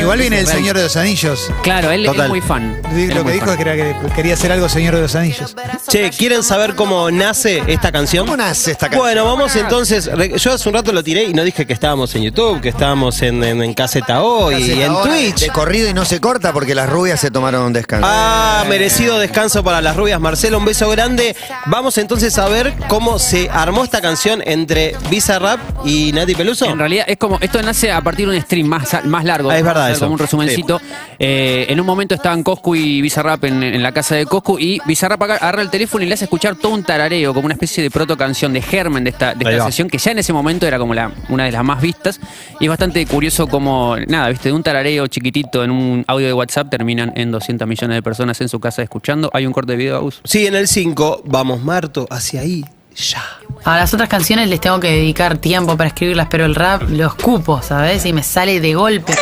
Igual 0.00 0.18
viene 0.18 0.40
el. 0.40 0.46
Señor 0.46 0.76
de 0.76 0.82
los 0.84 0.96
Anillos. 0.96 1.50
Claro, 1.62 1.90
él 1.90 2.04
Total. 2.04 2.24
es 2.24 2.28
muy 2.28 2.40
fan. 2.40 2.80
Lo 2.82 2.88
Él 2.98 3.08
que 3.12 3.22
muy 3.22 3.32
dijo 3.32 3.46
fan. 3.46 3.54
es 3.58 3.64
que, 3.64 3.70
era 3.70 3.74
que 4.00 4.14
quería 4.14 4.34
hacer 4.34 4.52
algo 4.52 4.68
Señor 4.68 4.94
de 4.94 5.00
los 5.02 5.14
Anillos. 5.14 5.54
Che, 5.88 6.10
¿quieren 6.10 6.42
saber 6.42 6.74
cómo 6.74 7.10
nace 7.10 7.62
esta 7.66 7.90
canción? 7.92 8.26
¿Cómo 8.26 8.36
nace 8.36 8.72
esta 8.72 8.86
canción? 8.88 9.02
Bueno, 9.02 9.24
vamos 9.24 9.54
entonces. 9.56 10.06
re- 10.06 10.38
Yo 10.38 10.52
hace 10.52 10.68
un 10.68 10.74
rato 10.74 10.92
lo 10.92 11.02
tiré 11.02 11.24
y 11.24 11.34
no 11.34 11.42
dije 11.44 11.66
que 11.66 11.72
estábamos 11.72 12.14
en 12.14 12.22
YouTube, 12.24 12.60
que 12.60 12.68
estábamos 12.68 13.20
en, 13.22 13.42
en, 13.42 13.62
en 13.62 13.74
Caseta 13.74 14.22
Hoy 14.22 14.56
y 14.62 14.82
en 14.82 14.90
Ahora, 14.90 15.12
Twitch. 15.12 15.40
De 15.40 15.48
corrido 15.48 15.88
y 15.88 15.94
no 15.94 16.04
se 16.04 16.20
corta 16.20 16.52
porque 16.52 16.74
las 16.74 16.88
rubias 16.88 17.20
se 17.20 17.30
tomaron 17.30 17.62
un 17.62 17.72
descanso. 17.72 18.06
Ah, 18.08 18.64
merecido 18.68 19.18
descanso 19.18 19.64
para 19.64 19.80
las 19.80 19.96
rubias. 19.96 20.20
Marcelo, 20.20 20.58
un 20.58 20.64
beso 20.64 20.88
grande. 20.90 21.34
Vamos 21.66 21.96
entonces 21.98 22.36
a 22.38 22.48
ver 22.48 22.74
cómo 22.88 23.18
se 23.18 23.48
armó 23.50 23.82
esta 23.84 24.00
canción 24.00 24.42
entre 24.44 24.94
Visa 25.10 25.38
Rap 25.38 25.58
y 25.84 26.12
Nati 26.12 26.34
Peluso. 26.34 26.66
En 26.66 26.78
realidad 26.78 27.04
es 27.08 27.16
como, 27.16 27.38
esto 27.40 27.62
nace 27.62 27.90
a 27.90 28.00
partir 28.00 28.28
de 28.28 28.36
un 28.36 28.42
stream. 28.42 28.73
Más, 28.78 29.04
más 29.04 29.24
largo. 29.24 29.50
Ah, 29.50 29.58
es 29.58 29.64
verdad 29.64 29.90
eso. 29.90 30.00
Como 30.00 30.12
un 30.14 30.18
resumencito. 30.18 30.80
Eh, 31.18 31.66
en 31.68 31.80
un 31.80 31.86
momento 31.86 32.14
estaban 32.14 32.42
Coscu 32.42 32.74
y 32.74 33.00
Bizarrap 33.02 33.44
en, 33.44 33.62
en 33.62 33.82
la 33.82 33.92
casa 33.92 34.14
de 34.16 34.26
Coscu 34.26 34.58
y 34.58 34.80
Bizarrap 34.86 35.20
aga- 35.22 35.36
agarra 35.36 35.62
el 35.62 35.70
teléfono 35.70 36.04
y 36.04 36.08
le 36.08 36.14
hace 36.14 36.24
escuchar 36.24 36.56
todo 36.56 36.72
un 36.72 36.82
tarareo, 36.82 37.32
como 37.34 37.46
una 37.46 37.54
especie 37.54 37.82
de 37.82 37.90
proto 37.90 38.16
canción 38.16 38.52
de 38.52 38.62
germen 38.62 39.04
de 39.04 39.10
esta, 39.10 39.34
de 39.34 39.44
esta 39.44 39.64
sesión, 39.66 39.88
que 39.88 39.98
ya 39.98 40.10
en 40.12 40.18
ese 40.18 40.32
momento 40.32 40.66
era 40.66 40.78
como 40.78 40.94
la, 40.94 41.10
una 41.28 41.44
de 41.44 41.52
las 41.52 41.64
más 41.64 41.80
vistas. 41.80 42.20
Y 42.60 42.64
es 42.64 42.68
bastante 42.68 43.04
curioso 43.06 43.46
como, 43.46 43.96
nada, 44.08 44.28
viste, 44.28 44.48
de 44.48 44.52
un 44.54 44.62
tarareo 44.62 45.06
chiquitito 45.06 45.62
en 45.64 45.70
un 45.70 46.04
audio 46.06 46.26
de 46.26 46.32
WhatsApp 46.32 46.68
terminan 46.70 47.12
en 47.16 47.30
200 47.30 47.66
millones 47.68 47.96
de 47.96 48.02
personas 48.02 48.40
en 48.40 48.48
su 48.48 48.60
casa 48.60 48.82
escuchando. 48.82 49.30
Hay 49.32 49.46
un 49.46 49.52
corte 49.52 49.72
de 49.72 49.78
video, 49.78 49.96
Agus. 49.96 50.20
Sí, 50.24 50.46
en 50.46 50.54
el 50.54 50.68
5, 50.68 51.22
vamos 51.26 51.62
Marto, 51.62 52.06
hacia 52.10 52.40
ahí, 52.40 52.64
ya. 52.96 53.22
A 53.64 53.78
las 53.78 53.94
otras 53.94 54.10
canciones 54.10 54.48
les 54.50 54.60
tengo 54.60 54.78
que 54.78 54.88
dedicar 54.88 55.38
tiempo 55.38 55.74
para 55.76 55.88
escribirlas, 55.88 56.28
pero 56.30 56.44
el 56.44 56.54
rap 56.54 56.82
lo 56.90 57.06
escupo, 57.06 57.62
¿sabes? 57.62 58.04
Y 58.04 58.12
me 58.12 58.22
sale 58.22 58.60
de 58.60 58.74
golpe. 58.74 59.14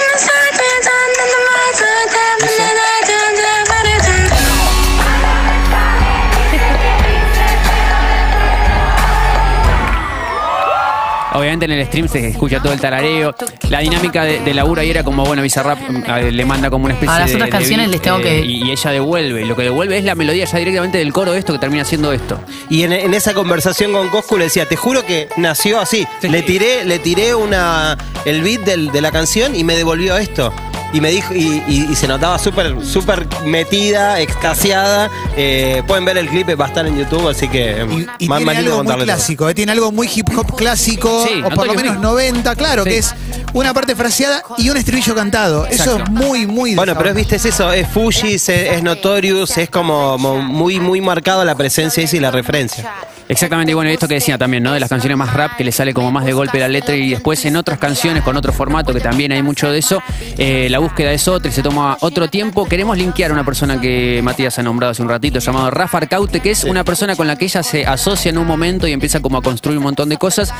Obviamente 11.35 11.65
en 11.67 11.73
el 11.73 11.87
stream 11.87 12.09
se 12.09 12.29
escucha 12.29 12.61
todo 12.61 12.73
el 12.73 12.81
tarareo. 12.81 13.35
La 13.71 13.81
dinámica 13.81 14.25
de, 14.25 14.41
de 14.41 14.55
laburo 14.55 14.81
ahí 14.81 14.91
era 14.91 15.03
como, 15.03 15.25
bueno, 15.25 15.43
Bizarrap 15.43 15.79
mm, 15.89 16.05
eh, 16.11 16.33
le 16.33 16.45
manda 16.45 16.69
como 16.71 16.85
una 16.87 16.95
especie 16.95 17.15
A 17.15 17.21
las 17.21 17.29
de- 17.31 17.35
otras 17.37 17.47
de 17.49 17.51
canciones 17.51 17.87
beat, 17.87 17.93
les 17.93 18.03
tengo 18.03 18.19
que- 18.21 18.41
Y, 18.45 18.65
y 18.65 18.71
ella 18.71 18.91
devuelve. 18.91 19.45
Lo 19.47 19.57
que 19.57 19.63
devuelve 19.63 19.99
es 19.99 20.05
la 20.05 20.15
melodía 20.15 20.45
ya 20.45 20.59
directamente 20.59 20.99
del 20.99 21.13
coro 21.13 21.33
de 21.33 21.39
esto 21.39 21.53
que 21.53 21.59
termina 21.59 21.85
siendo 21.85 22.13
esto. 22.13 22.39
Y 22.69 22.83
en, 22.83 22.93
en 22.93 23.15
esa 23.15 23.35
conversación 23.35 23.93
con 23.93 24.09
Coscu 24.09 24.37
le 24.39 24.45
decía, 24.45 24.67
te 24.67 24.77
juro 24.77 25.05
que 25.07 25.29
nació 25.37 25.81
así. 25.81 26.07
Sí. 26.21 26.29
Le 26.29 26.43
tiré, 26.43 26.85
le 26.85 26.99
tiré 26.99 27.35
una, 27.35 27.97
el 28.25 28.43
beat 28.43 28.61
del- 28.63 28.91
de 28.93 29.01
la 29.01 29.11
canción 29.11 29.55
y 29.55 29.65
me 29.65 29.75
devolvió 29.77 30.17
esto. 30.19 30.53
Y 30.93 31.01
me 31.01 31.11
dijo, 31.11 31.35
y, 31.35 31.63
y- 31.69 31.87
y 31.91 31.95
se 31.97 32.07
notaba 32.07 32.39
súper, 32.39 32.77
súper 32.85 33.27
metida, 33.47 34.21
extasiada. 34.21 35.11
Eh, 35.37 35.83
pueden 35.87 36.05
ver 36.05 36.19
el 36.19 36.29
clip, 36.29 36.49
va 36.61 36.67
a 36.67 36.69
estar 36.69 36.87
en 36.87 36.99
YouTube, 36.99 37.29
así 37.29 37.49
que 37.49 37.87
Y, 38.19 38.25
y 38.25 38.29
más, 38.29 38.39
tiene 38.39 38.45
más 38.53 38.57
lindo 38.63 38.81
algo 38.81 38.85
muy 38.97 39.05
clásico, 39.05 39.49
eh, 39.49 39.55
tiene 39.55 39.73
algo 39.73 39.91
muy 39.93 40.09
hip 40.15 40.29
hop 40.37 40.55
clásico, 40.57 41.27
Sí, 41.27 41.43
o 41.43 41.49
por 41.51 41.67
lo 41.67 41.75
menos 41.75 41.93
Big. 41.95 42.03
90, 42.03 42.55
claro, 42.57 42.85
Sí. 42.85 42.91
que 42.91 42.99
es 42.99 43.15
una 43.55 43.73
parte 43.73 43.95
fraseada 43.97 44.43
y 44.59 44.69
un 44.71 44.77
estribillo 44.77 45.15
cantado. 45.15 45.67
Eso 45.67 45.99
es 45.99 46.11
muy, 46.11 46.47
muy. 46.47 46.75
Bueno, 46.75 46.95
pero 46.97 47.11
es, 47.11 47.15
viste, 47.17 47.37
es 47.37 47.45
eso, 47.47 47.73
es 47.73 47.89
Fujis, 47.89 48.49
es, 48.49 48.73
es 48.73 48.83
Notorious, 48.83 49.57
es 49.59 49.71
como, 49.71 50.13
como 50.13 50.41
muy, 50.43 50.79
muy 50.81 51.01
marcado 51.01 51.45
la 51.45 51.55
presencia 51.55 52.03
y 52.13 52.21
la 52.21 52.31
referencia. 52.31 52.91
Exactamente, 53.33 53.73
y 53.73 53.75
bueno, 53.75 53.89
esto 53.89 54.07
que 54.07 54.15
decía 54.15 54.37
también, 54.37 54.63
¿no? 54.63 54.75
De 54.75 54.79
las 54.79 54.91
canciones 54.91 55.17
más 55.17 55.33
rap 55.33 55.57
que 55.57 55.65
le 55.65 55.73
sale 55.73 55.95
como 55.95 56.13
más 56.13 56.27
de 56.27 56.35
golpe 56.35 56.59
la 56.59 56.69
letra 56.69 56.95
y 56.95 57.09
después 57.09 57.43
en 57.47 57.57
otras 57.57 57.79
canciones 57.79 58.23
con 58.23 58.37
otro 58.37 58.53
formato 58.53 58.93
que 58.93 59.01
también 59.01 59.33
hay 59.33 59.43
mucho 59.43 59.73
de 59.73 59.79
eso, 59.79 60.03
eh, 60.37 60.69
la 60.69 60.81
búsqueda 60.81 61.15
es 61.15 61.27
otra 61.29 61.51
y 61.51 61.55
se 61.55 61.63
toma 61.63 61.97
otro 62.01 62.29
tiempo. 62.29 62.67
Queremos 62.67 62.99
linkear 62.99 63.31
a 63.31 63.35
una 63.35 63.43
persona 63.43 63.81
que 63.81 64.21
Matías 64.23 64.59
ha 64.59 64.63
nombrado 64.63 64.91
hace 64.91 65.01
un 65.01 65.09
ratito, 65.09 65.39
llamado 65.39 65.71
Rafa 65.71 65.97
Arcaute, 65.97 66.41
que 66.41 66.51
es 66.51 66.65
una 66.65 66.85
persona 66.85 67.17
con 67.17 67.27
la 67.27 67.37
que 67.37 67.47
ella 67.47 67.63
se 67.63 67.87
asocia 67.87 68.29
en 68.29 68.37
un 68.37 68.47
momento 68.47 68.87
y 68.87 68.93
empieza 68.93 69.21
como 69.21 69.39
a 69.39 69.43
construir 69.43 69.79
un 69.79 69.85
montón 69.85 70.11
de 70.11 70.19
cosas. 70.19 70.53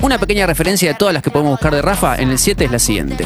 Una 0.00 0.18
pequeña 0.18 0.48
referencia 0.48 0.88
de 0.88 0.94
todas 0.96 1.14
las 1.14 1.22
que 1.22 1.30
podemos 1.30 1.52
buscar 1.52 1.72
de 1.72 1.80
Rafa 1.80 2.16
en 2.16 2.30
el 2.30 2.38
7 2.40 2.64
es 2.64 2.70
la 2.72 2.80
siguiente. 2.80 3.24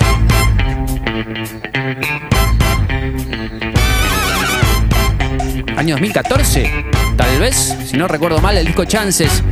Año 5.75 5.95
2014, 5.95 6.98
tal 7.19 7.39
vez, 7.41 7.77
si 7.85 7.97
no 7.99 8.09
recuerdo 8.09 8.39
mal, 8.39 8.57
el 8.57 8.65
disco 8.65 8.85
Chances. 8.87 9.43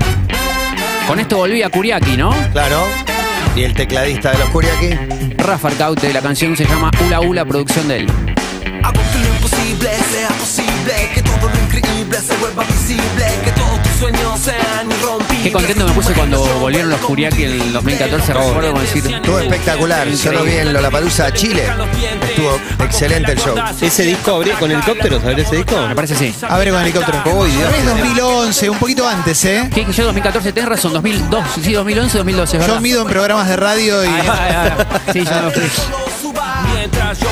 Con 1.07 1.21
esto 1.21 1.37
volví 1.37 1.63
a 1.63 1.69
Kuriaki, 1.69 2.17
¿no? 2.17 2.31
Claro. 2.53 2.81
Y 3.55 3.65
el 3.65 3.75
tecladista 3.75 4.31
de 4.33 4.39
los 4.39 4.49
Kuriaki. 4.49 5.35
Rafa 5.37 5.69
Arcaute, 5.69 6.13
la 6.13 6.23
canción 6.23 6.57
se 6.57 6.65
llama 6.65 6.91
Ula 7.07 7.21
Ula, 7.21 7.45
producción 7.45 7.89
de 7.89 7.99
él. 7.99 8.07
Hago 8.83 9.01
que 9.13 9.19
lo 9.19 9.35
imposible 9.35 9.91
sea 10.11 10.29
posible, 10.29 11.11
que 11.15 11.23
todo 11.23 11.49
lo 11.49 11.63
increíble 11.65 12.19
se 12.19 12.37
vuelva 12.37 12.65
visible, 12.65 13.27
que 13.45 13.51
Qué 15.43 15.53
contento 15.53 15.87
me 15.87 15.93
puse 15.93 16.13
cuando 16.13 16.45
volvieron 16.59 16.91
los 16.91 17.01
Kuriaki 17.01 17.45
en 17.45 17.53
el 17.61 17.73
2014, 17.73 18.33
recuerdo 18.35 18.69
como 18.71 18.81
decir... 18.81 19.07
Estuvo 19.07 19.39
espectacular. 19.39 20.09
Yo 20.09 20.33
lo 20.33 20.45
vi 20.45 20.53
en 20.53 20.73
Lollapalooza, 20.73 21.33
Chile. 21.33 21.65
Estuvo 22.29 22.59
excelente 22.85 23.33
el 23.33 23.39
show. 23.39 23.57
¿Ese 23.81 24.03
disco 24.03 24.33
habría 24.35 24.59
con 24.59 24.71
helicópteros? 24.71 25.23
¿Habría 25.25 25.45
ese 25.45 25.57
disco? 25.57 25.87
Me 25.89 25.95
parece 25.95 26.15
sí. 26.15 26.35
A 26.49 26.59
ver 26.59 26.71
con 26.71 26.81
el 26.81 26.89
helicóptero. 26.89 27.23
Uy, 27.37 27.51
Dios. 27.51 27.73
Es 27.75 27.87
2011, 27.87 28.71
un 28.71 28.79
poquito 28.79 29.09
antes, 29.09 29.45
¿eh? 29.45 29.71
¿Qué? 29.73 29.87
Yo 29.91 30.05
2014, 30.05 30.53
tenés 30.53 30.69
razón, 30.69 30.93
2002, 30.93 31.45
sí, 31.63 31.73
2011, 31.73 32.19
2012, 32.19 32.59
¿verdad? 32.59 32.75
Yo 32.75 32.81
mido 32.81 33.03
en 33.03 33.09
programas 33.09 33.49
de 33.49 33.57
radio 33.57 34.05
y. 34.05 34.09
Ay, 34.09 34.29
ay, 34.29 34.55
ay. 34.55 34.87
Sí, 35.13 35.25
yo 35.25 35.43
me 35.43 35.51
fui. 35.51 36.06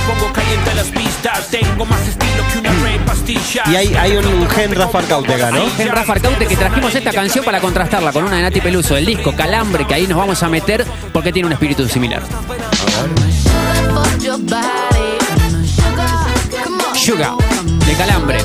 Mientras 0.05 0.07
yo 0.07 0.15
pongo 0.15 0.33
caliente 0.33 0.75
las 0.75 0.87
pistas, 0.89 1.49
tengo 1.49 1.85
más 1.87 2.01
estilo 2.07 2.43
que 2.53 2.59
una 2.59 2.73
rey 2.83 2.99
pastilla. 3.07 3.63
Y 3.67 3.77
hay, 3.77 3.95
hay 3.95 4.17
un, 4.17 4.27
un 4.27 4.49
gen 4.49 4.75
Rafa 4.75 4.99
Arcaute 4.99 5.35
acá, 5.35 5.51
¿no? 5.51 5.65
En 5.79 5.89
Rafa 5.89 6.13
Arcaute 6.15 6.47
que 6.47 6.57
trajimos 6.57 6.95
esta 6.95 7.13
canción 7.13 7.45
para 7.45 7.61
contrastarla 7.61 8.13
con 8.13 8.25
una 8.25 8.37
de 8.37 8.43
Nati 8.43 8.61
Peluso, 8.61 8.97
el 8.97 9.07
disco 9.07 9.33
Calambre, 9.35 9.87
que 9.87 9.95
ahí 9.95 10.07
nos 10.07 10.19
vamos 10.19 10.43
a 10.43 10.49
meter 10.49 10.85
porque 11.13 11.33
tiene 11.33 11.47
un 11.47 11.53
espíritu 11.53 11.89
similar. 11.89 12.23
Sugar, 16.95 17.33
de 17.87 17.93
Calambre. 17.95 18.39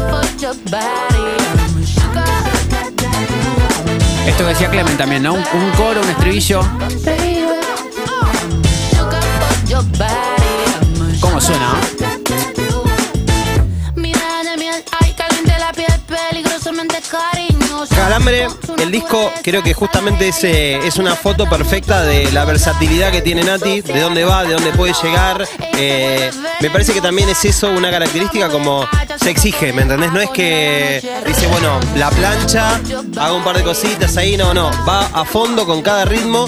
Esto 4.28 4.44
que 4.44 4.50
decía 4.50 4.70
Clemen 4.70 4.98
también, 4.98 5.24
¿no? 5.24 5.34
Un, 5.34 5.40
un 5.40 5.72
coro, 5.72 6.02
un 6.02 6.10
estribillo. 6.10 6.62
¿Cómo 11.40 11.48
suena? 11.48 11.74
Calambre, 17.96 18.48
el 18.78 18.92
disco 18.92 19.32
creo 19.42 19.64
que 19.64 19.74
justamente 19.74 20.28
es, 20.28 20.44
eh, 20.44 20.80
es 20.86 20.98
una 20.98 21.16
foto 21.16 21.48
perfecta 21.50 22.04
de 22.04 22.30
la 22.34 22.44
versatilidad 22.44 23.12
que 23.12 23.22
tiene 23.22 23.44
Nati, 23.44 23.82
de 23.82 24.02
dónde 24.02 24.26
va, 24.26 24.44
de 24.44 24.54
dónde 24.54 24.72
puede 24.72 24.94
llegar. 25.02 25.48
Eh, 25.78 26.30
me 26.60 26.70
parece 26.70 26.94
que 26.94 27.00
también 27.00 27.30
es 27.30 27.46
eso 27.46 27.70
una 27.70 27.90
característica 27.90 28.50
como 28.50 28.86
se 29.16 29.30
exige, 29.30 29.72
¿me 29.72 29.84
entendés? 29.84 30.12
No 30.12 30.20
es 30.20 30.30
que 30.32 31.22
dice, 31.26 31.48
bueno, 31.48 31.80
la 31.96 32.10
plancha, 32.10 32.82
hago 33.18 33.38
un 33.38 33.44
par 33.46 33.56
de 33.56 33.64
cositas 33.64 34.18
ahí, 34.18 34.36
no, 34.36 34.54
no, 34.54 34.72
va 34.86 35.06
a 35.14 35.24
fondo 35.24 35.66
con 35.66 35.82
cada 35.82 36.04
ritmo. 36.04 36.48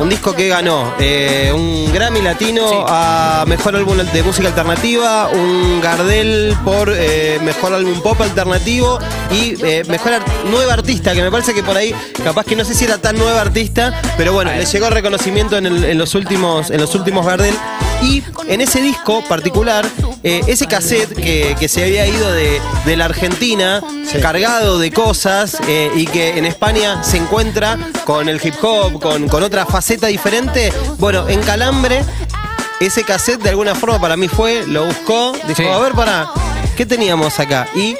Un 0.00 0.08
disco 0.08 0.32
que 0.32 0.46
ganó 0.48 0.94
eh, 1.00 1.50
un 1.52 1.92
Grammy 1.92 2.22
Latino 2.22 2.84
a 2.88 3.44
Mejor 3.48 3.74
Álbum 3.74 3.96
de 3.96 4.22
Música 4.22 4.46
Alternativa, 4.46 5.28
un 5.32 5.80
Gardel 5.80 6.56
por 6.64 6.92
eh, 6.96 7.40
Mejor 7.42 7.74
Álbum 7.74 8.00
Pop 8.00 8.20
Alternativo 8.20 8.98
y 9.32 9.54
eh, 9.64 9.82
Mejor 9.88 10.12
Nueva 10.50 10.74
Artista, 10.74 11.14
que 11.14 11.22
me 11.22 11.32
parece 11.32 11.52
que 11.52 11.64
por 11.64 11.76
ahí, 11.76 11.92
capaz 12.22 12.44
que 12.44 12.54
no 12.54 12.64
sé 12.64 12.74
si 12.74 12.84
era 12.84 12.98
tan 12.98 13.16
nueva 13.18 13.40
artista, 13.40 14.00
pero 14.16 14.32
bueno, 14.32 14.52
le 14.52 14.64
llegó 14.64 14.88
reconocimiento 14.88 15.56
en, 15.58 15.66
el- 15.66 15.84
en 15.84 15.98
los, 15.98 16.14
últimos, 16.14 16.70
en 16.70 16.80
los 16.80 16.94
últimos 16.94 17.26
Gardel. 17.26 17.54
Y 18.00 18.22
en 18.46 18.60
ese 18.60 18.80
disco 18.80 19.24
particular, 19.28 19.84
eh, 20.22 20.40
ese 20.46 20.68
cassette 20.68 21.12
que, 21.16 21.56
que 21.58 21.66
se 21.66 21.82
había 21.82 22.06
ido 22.06 22.30
de, 22.32 22.60
de 22.84 22.96
la 22.96 23.06
Argentina, 23.06 23.82
cargado 24.22 24.78
de 24.78 24.92
cosas, 24.92 25.56
eh, 25.66 25.90
y 25.96 26.06
que 26.06 26.38
en 26.38 26.44
España 26.44 27.02
se 27.02 27.16
encuentra 27.16 27.76
con 28.04 28.28
el 28.28 28.40
hip 28.40 28.54
hop, 28.62 29.00
con, 29.00 29.28
con 29.28 29.42
otra 29.42 29.66
faceta 29.66 29.87
diferente, 29.96 30.72
bueno, 30.98 31.28
en 31.28 31.40
Calambre, 31.40 32.02
ese 32.80 33.02
cassette 33.04 33.42
de 33.42 33.50
alguna 33.50 33.74
forma 33.74 34.00
para 34.00 34.16
mí 34.16 34.28
fue, 34.28 34.66
lo 34.66 34.84
buscó, 34.86 35.32
dijo, 35.46 35.62
Sí. 35.62 35.64
a 35.66 35.78
ver, 35.78 35.92
para, 35.92 36.28
¿qué 36.76 36.86
teníamos 36.86 37.38
acá? 37.40 37.66
Y 37.74 37.96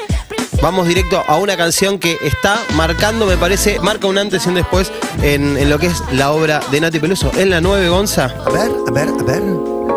vamos 0.62 0.86
directo 0.86 1.22
a 1.26 1.36
una 1.36 1.56
canción 1.56 1.98
que 1.98 2.16
está 2.22 2.58
marcando, 2.76 3.26
me 3.26 3.36
parece, 3.36 3.80
marca 3.80 4.06
un 4.06 4.18
antes 4.18 4.44
y 4.46 4.48
un 4.50 4.54
después 4.56 4.92
en, 5.22 5.56
en 5.56 5.70
lo 5.70 5.78
que 5.78 5.86
es 5.86 6.02
la 6.12 6.32
obra 6.32 6.60
de 6.70 6.80
Nati 6.80 6.98
Peluso, 7.00 7.30
en 7.36 7.50
la 7.50 7.60
9 7.60 7.88
Gonza. 7.88 8.34
A 8.46 8.50
ver, 8.50 8.70
a 8.86 8.90
ver, 8.90 9.08
a 9.08 9.22
ver. 9.24 9.42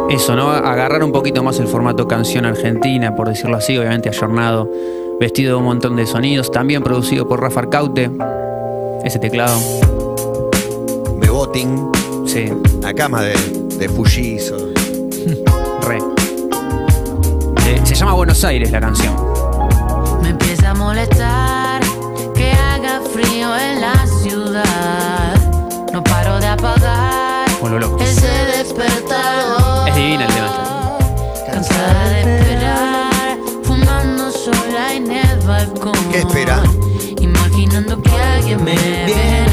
Eso, 0.10 0.36
¿no? 0.36 0.52
Agarrar 0.52 1.04
un 1.04 1.12
poquito 1.12 1.42
más 1.44 1.60
el 1.60 1.68
formato 1.68 2.08
canción 2.08 2.46
argentina, 2.46 3.16
por 3.16 3.30
decirlo 3.30 3.58
así, 3.58 3.78
obviamente 3.78 4.10
ayornado, 4.10 4.70
vestido 5.20 5.52
de 5.52 5.56
un 5.60 5.66
montón 5.66 5.96
de 5.96 6.06
sonidos, 6.06 6.52
también 6.52 6.84
producido 6.84 7.28
por 7.28 7.40
Rafa 7.40 7.62
Arcaute. 7.62 8.10
Ese 9.04 9.20
teclado, 9.20 9.58
Beboting. 11.54 11.92
sí, 12.28 12.46
La 12.82 12.94
cama 12.94 13.22
de, 13.22 13.34
de 13.78 13.90
Fujizo. 13.90 14.56
re. 15.82 15.98
Eh, 17.68 17.82
se 17.84 17.96
llama 17.96 18.14
Buenos 18.14 18.44
Aires 18.44 18.72
la 18.72 18.80
canción. 18.80 19.14
Me 20.22 20.30
empieza 20.30 20.70
a 20.72 20.74
molestar 20.74 21.82
que 22.36 22.52
haga 22.52 23.02
frío 23.14 23.56
en 23.58 23.82
la 23.82 24.06
ciudad. 24.08 25.36
No 25.94 26.04
paro 26.04 26.40
de 26.40 26.48
apagar 26.48 27.50
lo 27.70 27.80
loco. 27.80 28.02
ese 28.02 28.28
despertador. 28.58 29.90
Es 29.90 29.96
divina 29.96 30.26
el 30.26 30.34
tema. 30.34 30.98
Cansada 31.46 32.10
de 32.10 32.22
esperar, 32.22 33.38
fumando 33.64 34.32
sola 34.32 34.94
en 34.94 35.12
el 35.12 35.40
balcón. 35.48 35.94
¿Qué 36.12 36.20
espera? 36.20 36.64
Imaginando 37.20 38.02
que 38.02 38.12
alguien 38.12 38.64
me 38.64 38.76
viene 39.06 39.06
a 39.06 39.06
buscar. 39.06 39.51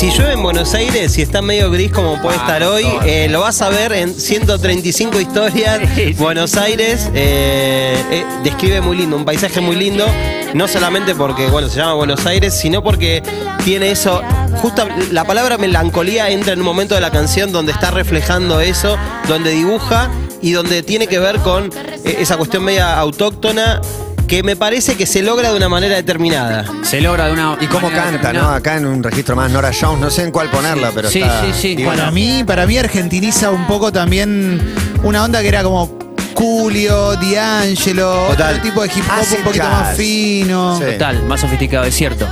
Si 0.00 0.08
llueve 0.08 0.32
en 0.32 0.42
Buenos 0.42 0.72
Aires, 0.72 1.12
si 1.12 1.20
está 1.20 1.42
medio 1.42 1.70
gris 1.70 1.92
como 1.92 2.18
puede 2.22 2.38
Ah, 2.38 2.40
estar 2.40 2.62
hoy, 2.62 2.86
eh, 3.04 3.28
lo 3.28 3.40
vas 3.40 3.60
a 3.60 3.68
ver 3.68 3.92
en 3.92 4.14
135 4.14 5.20
historias. 5.20 5.78
Buenos 6.16 6.56
Aires 6.56 7.10
eh, 7.12 8.02
eh, 8.10 8.24
describe 8.42 8.80
muy 8.80 8.96
lindo, 8.96 9.14
un 9.18 9.26
paisaje 9.26 9.60
muy 9.60 9.76
lindo. 9.76 10.06
No 10.54 10.68
solamente 10.68 11.14
porque 11.14 11.48
bueno, 11.48 11.68
se 11.68 11.80
llama 11.80 11.92
Buenos 11.92 12.24
Aires, 12.24 12.54
sino 12.58 12.82
porque 12.82 13.22
tiene 13.62 13.90
eso. 13.90 14.22
Justo 14.62 14.88
la 15.12 15.24
palabra 15.24 15.58
melancolía 15.58 16.30
entra 16.30 16.54
en 16.54 16.60
un 16.60 16.64
momento 16.64 16.94
de 16.94 17.02
la 17.02 17.10
canción 17.10 17.52
donde 17.52 17.72
está 17.72 17.90
reflejando 17.90 18.62
eso, 18.62 18.96
donde 19.28 19.50
dibuja 19.50 20.10
y 20.40 20.52
donde 20.52 20.82
tiene 20.82 21.08
que 21.08 21.18
ver 21.18 21.40
con 21.40 21.70
esa 22.04 22.38
cuestión 22.38 22.64
media 22.64 22.98
autóctona 22.98 23.82
que 24.30 24.42
me 24.44 24.54
parece 24.54 24.96
que 24.96 25.06
se 25.06 25.22
logra 25.22 25.50
de 25.50 25.56
una 25.56 25.68
manera 25.68 25.96
determinada. 25.96 26.64
Se 26.82 27.00
logra 27.00 27.26
de 27.26 27.32
una. 27.32 27.56
Y 27.60 27.66
cómo 27.66 27.88
manera 27.88 28.04
canta, 28.04 28.12
¿no? 28.12 28.18
determinada. 28.18 28.54
Acá 28.56 28.76
en 28.76 28.86
un 28.86 29.02
registro 29.02 29.34
más 29.34 29.50
Nora 29.50 29.72
Jones, 29.78 30.00
no 30.00 30.08
sé 30.08 30.22
en 30.22 30.30
cuál 30.30 30.48
ponerla, 30.50 30.92
pero 30.94 31.10
Sí, 31.10 31.20
está 31.20 31.42
sí, 31.46 31.52
sí. 31.52 31.68
divina. 31.74 31.90
Para 31.96 32.10
mí, 32.12 32.44
para 32.46 32.64
mí 32.66 32.78
argentiniza 32.78 33.50
un 33.50 33.66
poco 33.66 33.90
también 33.92 34.60
una 35.02 35.24
onda 35.24 35.42
que 35.42 35.48
era 35.48 35.64
como 35.64 35.98
Julio, 36.34 37.16
D'Angelo, 37.16 38.26
Total. 38.30 38.50
otro 38.54 38.62
tipo 38.62 38.82
de 38.82 38.86
hip 38.88 39.04
hop 39.04 39.20
Hace 39.20 39.36
un 39.38 39.42
poquito 39.42 39.64
jazz. 39.64 39.72
más 39.72 39.96
fino. 39.96 40.78
Sí. 40.78 40.84
Total, 40.92 41.22
más 41.24 41.40
sofisticado, 41.40 41.84
es 41.84 41.94
cierto. 41.96 42.26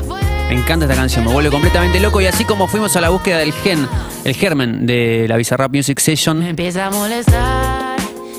Me 0.49 0.55
encanta 0.55 0.85
esta 0.87 0.95
canción, 0.97 1.25
me 1.25 1.33
vuelve 1.33 1.51
completamente 1.51 1.99
loco. 1.99 2.21
Y 2.21 2.27
así 2.27 2.45
como 2.45 2.69
fuimos 2.69 2.95
a 2.97 3.01
la 3.01 3.09
búsqueda 3.09 3.39
del 3.39 3.53
gen, 3.53 3.89
el 4.25 4.35
germen 4.37 4.87
de 4.87 5.27
la 5.29 5.37
Bizarrap 5.37 5.75
Music 5.75 5.99
Me 5.99 6.01
Session, 6.01 6.45
empieza 6.45 6.87
a 6.87 6.91
molestar 6.91 7.97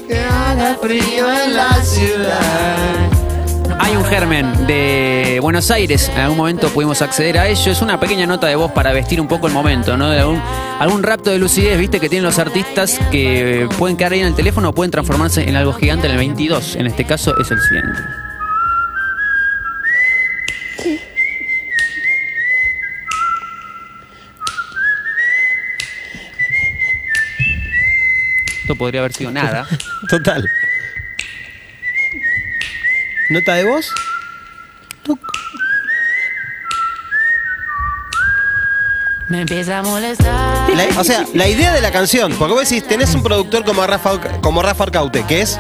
que 0.08 0.18
haga 0.18 0.78
frío 0.82 1.32
en 1.44 1.56
la 1.58 1.84
ciudad. 1.84 3.09
Hay 3.80 3.96
un 3.96 4.04
germen 4.06 4.68
de 4.68 5.40
Buenos 5.42 5.72
Aires. 5.72 6.10
En 6.14 6.20
algún 6.20 6.38
momento 6.38 6.70
pudimos 6.70 7.02
acceder 7.02 7.38
a 7.38 7.48
ello. 7.48 7.72
Es 7.72 7.82
una 7.82 8.00
pequeña 8.00 8.26
nota 8.26 8.48
de 8.48 8.56
voz 8.56 8.72
para 8.72 8.92
vestir 8.92 9.20
un 9.22 9.28
poco 9.28 9.48
el 9.48 9.54
momento, 9.54 9.98
¿no? 9.98 10.08
Algún, 10.08 10.42
algún 10.80 11.02
rapto 11.02 11.32
de 11.32 11.40
lucidez, 11.40 11.78
viste, 11.80 12.00
que 12.00 12.10
tienen 12.10 12.26
los 12.26 12.40
artistas 12.40 13.00
que 13.12 13.68
pueden 13.78 13.98
quedar 13.98 14.12
ahí 14.12 14.20
en 14.20 14.28
el 14.28 14.36
teléfono 14.36 14.70
o 14.70 14.74
pueden 14.74 14.92
transformarse 14.92 15.48
en 15.48 15.56
algo 15.56 15.74
gigante 15.74 16.08
en 16.08 16.12
el 16.12 16.18
22. 16.18 16.76
En 16.76 16.88
este 16.88 17.06
caso 17.06 17.34
es 17.40 17.50
el 17.52 17.62
siguiente. 17.62 18.00
Esto 28.62 28.76
podría 28.76 29.02
haber 29.02 29.14
sido 29.14 29.32
nada. 29.32 29.68
Total. 30.10 30.48
¿Nota 33.30 33.54
de 33.56 33.64
voz? 33.64 33.92
Me 39.30 39.42
empieza 39.42 39.78
a 39.78 39.84
molestar. 39.84 40.70
La- 40.76 41.00
o 41.00 41.04
sea, 41.04 41.24
la 41.36 41.48
idea 41.48 41.72
de 41.72 41.82
la 41.82 41.92
canción, 41.92 42.34
porque 42.40 42.54
vos 42.54 42.68
decís, 42.68 42.88
tenés 42.88 43.14
un 43.14 43.22
productor 43.22 43.64
como 43.64 43.86
Rafa, 43.86 44.20
como 44.42 44.64
Rafa 44.64 44.86
Arcaute, 44.86 45.24
que 45.28 45.42
es 45.42 45.60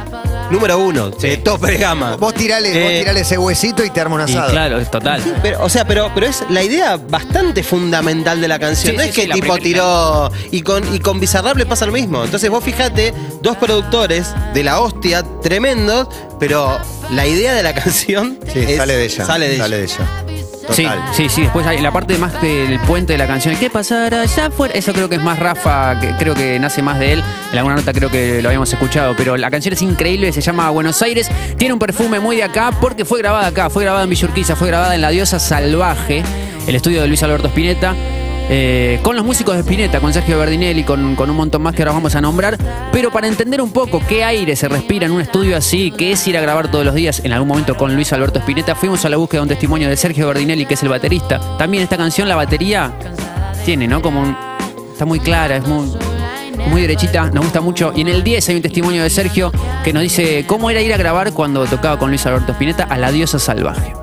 número 0.51 0.79
uno, 0.79 1.09
de 1.09 1.37
tope 1.37 1.71
de 1.71 1.77
gama. 1.77 2.15
Vos 2.17 2.33
tirale, 2.33 2.69
vos 2.69 2.91
Eh, 2.91 2.99
tirale 2.99 3.19
ese 3.21 3.37
huesito 3.37 3.83
y 3.83 3.89
te 3.89 4.01
arma 4.01 4.15
un 4.15 4.21
Y 4.21 4.23
asado. 4.31 4.51
claro, 4.51 4.79
es 4.79 4.89
total. 4.91 5.21
Pero, 5.41 5.63
o 5.63 5.69
sea, 5.69 5.85
pero, 5.85 6.11
pero 6.13 6.25
es 6.27 6.43
la 6.49 6.63
idea 6.63 6.97
bastante 6.97 7.63
fundamental 7.63 8.41
de 8.41 8.47
la 8.47 8.59
canción. 8.59 8.91
Sí, 8.93 8.97
no 8.97 9.03
sí, 9.03 9.09
es 9.09 9.15
que 9.15 9.21
sí, 9.23 9.27
la 9.27 9.35
tipo 9.35 9.53
primera- 9.53 9.63
tiró. 9.63 10.31
Y 10.51 10.61
con, 10.61 10.95
y 10.95 10.99
con 10.99 11.19
Bizarrap 11.19 11.55
le 11.57 11.65
pasa 11.65 11.85
lo 11.85 11.91
mismo. 11.91 12.23
Entonces 12.23 12.49
vos 12.49 12.63
fijate, 12.63 13.13
dos 13.41 13.57
productores 13.57 14.33
de 14.53 14.63
la 14.63 14.79
hostia, 14.79 15.23
tremendos, 15.41 16.07
pero 16.39 16.77
la 17.11 17.25
idea 17.27 17.53
de 17.53 17.63
la 17.63 17.73
canción. 17.81 18.39
Sí, 18.51 18.59
es- 18.67 18.77
sale 18.77 18.95
de 18.97 19.05
ella. 19.05 19.25
Sale 19.25 19.47
de 19.49 19.83
ella. 19.83 20.25
Sí, 20.71 20.87
sí, 21.13 21.29
sí. 21.29 21.41
Después 21.41 21.65
hay 21.65 21.81
la 21.81 21.91
parte 21.91 22.17
más 22.17 22.41
del 22.41 22.79
puente 22.81 23.13
de 23.13 23.19
la 23.19 23.27
canción. 23.27 23.55
¿Qué 23.55 23.69
pasará 23.69 24.21
allá 24.21 24.47
afuera? 24.47 24.73
Eso 24.73 24.93
creo 24.93 25.09
que 25.09 25.15
es 25.15 25.21
más 25.21 25.39
Rafa, 25.39 25.99
que 25.99 26.13
creo 26.17 26.35
que 26.35 26.59
nace 26.59 26.81
más 26.81 26.99
de 26.99 27.13
él. 27.13 27.23
En 27.51 27.57
alguna 27.57 27.75
nota 27.75 27.91
creo 27.93 28.09
que 28.09 28.41
lo 28.41 28.49
habíamos 28.49 28.71
escuchado. 28.71 29.15
Pero 29.17 29.37
la 29.37 29.49
canción 29.49 29.73
es 29.73 29.81
increíble, 29.81 30.31
se 30.31 30.41
llama 30.41 30.69
Buenos 30.69 31.01
Aires. 31.01 31.29
Tiene 31.57 31.73
un 31.73 31.79
perfume 31.79 32.19
muy 32.19 32.37
de 32.37 32.43
acá 32.43 32.71
porque 32.79 33.05
fue 33.05 33.19
grabada 33.19 33.47
acá. 33.47 33.69
Fue 33.69 33.83
grabada 33.83 34.03
en 34.03 34.09
Villurquiza, 34.09 34.55
fue 34.55 34.67
grabada 34.67 34.95
en 34.95 35.01
La 35.01 35.09
Diosa 35.09 35.39
Salvaje, 35.39 36.23
el 36.67 36.75
estudio 36.75 37.01
de 37.01 37.07
Luis 37.07 37.23
Alberto 37.23 37.47
Spinetta. 37.47 37.95
Eh, 38.49 38.99
con 39.03 39.15
los 39.15 39.23
músicos 39.23 39.55
de 39.55 39.61
Spinetta, 39.61 39.99
con 39.99 40.11
Sergio 40.11 40.37
Bardinelli, 40.39 40.83
con, 40.83 41.15
con 41.15 41.29
un 41.29 41.35
montón 41.37 41.61
más 41.61 41.75
que 41.75 41.83
ahora 41.83 41.93
vamos 41.93 42.15
a 42.15 42.21
nombrar. 42.21 42.57
Pero 42.91 43.11
para 43.11 43.27
entender 43.27 43.61
un 43.61 43.71
poco 43.71 44.01
qué 44.07 44.23
aire 44.23 44.55
se 44.55 44.67
respira 44.67 45.05
en 45.05 45.11
un 45.11 45.21
estudio 45.21 45.55
así, 45.55 45.91
qué 45.91 46.11
es 46.13 46.27
ir 46.27 46.37
a 46.37 46.41
grabar 46.41 46.69
todos 46.71 46.83
los 46.85 46.95
días, 46.95 47.21
en 47.23 47.31
algún 47.33 47.47
momento 47.49 47.77
con 47.77 47.93
Luis 47.95 48.11
Alberto 48.13 48.39
Spinetta, 48.39 48.75
fuimos 48.75 49.05
a 49.05 49.09
la 49.09 49.17
búsqueda 49.17 49.39
de 49.39 49.43
un 49.43 49.49
testimonio 49.49 49.87
de 49.89 49.95
Sergio 49.97 50.27
Bardinelli, 50.27 50.65
que 50.65 50.73
es 50.73 50.83
el 50.83 50.89
baterista. 50.89 51.39
También 51.57 51.83
esta 51.83 51.97
canción, 51.97 52.27
la 52.27 52.35
batería, 52.35 52.91
tiene, 53.65 53.87
¿no? 53.87 54.01
Como 54.01 54.21
un- 54.21 54.35
Está 54.91 55.05
muy 55.05 55.19
clara, 55.21 55.55
es 55.55 55.65
muy, 55.65 55.87
muy 56.67 56.81
derechita, 56.81 57.29
nos 57.31 57.45
gusta 57.45 57.61
mucho. 57.61 57.93
Y 57.95 58.01
en 58.01 58.09
el 58.09 58.21
10 58.21 58.49
hay 58.49 58.55
un 58.57 58.61
testimonio 58.61 59.01
de 59.01 59.09
Sergio 59.09 59.49
que 59.83 59.93
nos 59.93 60.03
dice 60.03 60.43
cómo 60.45 60.69
era 60.69 60.81
ir 60.81 60.93
a 60.93 60.97
grabar 60.97 61.31
cuando 61.31 61.65
tocaba 61.67 61.97
con 61.97 62.09
Luis 62.09 62.25
Alberto 62.25 62.51
Spinetta 62.51 62.83
a 62.83 62.97
La 62.97 63.09
Diosa 63.09 63.39
Salvaje. 63.39 63.93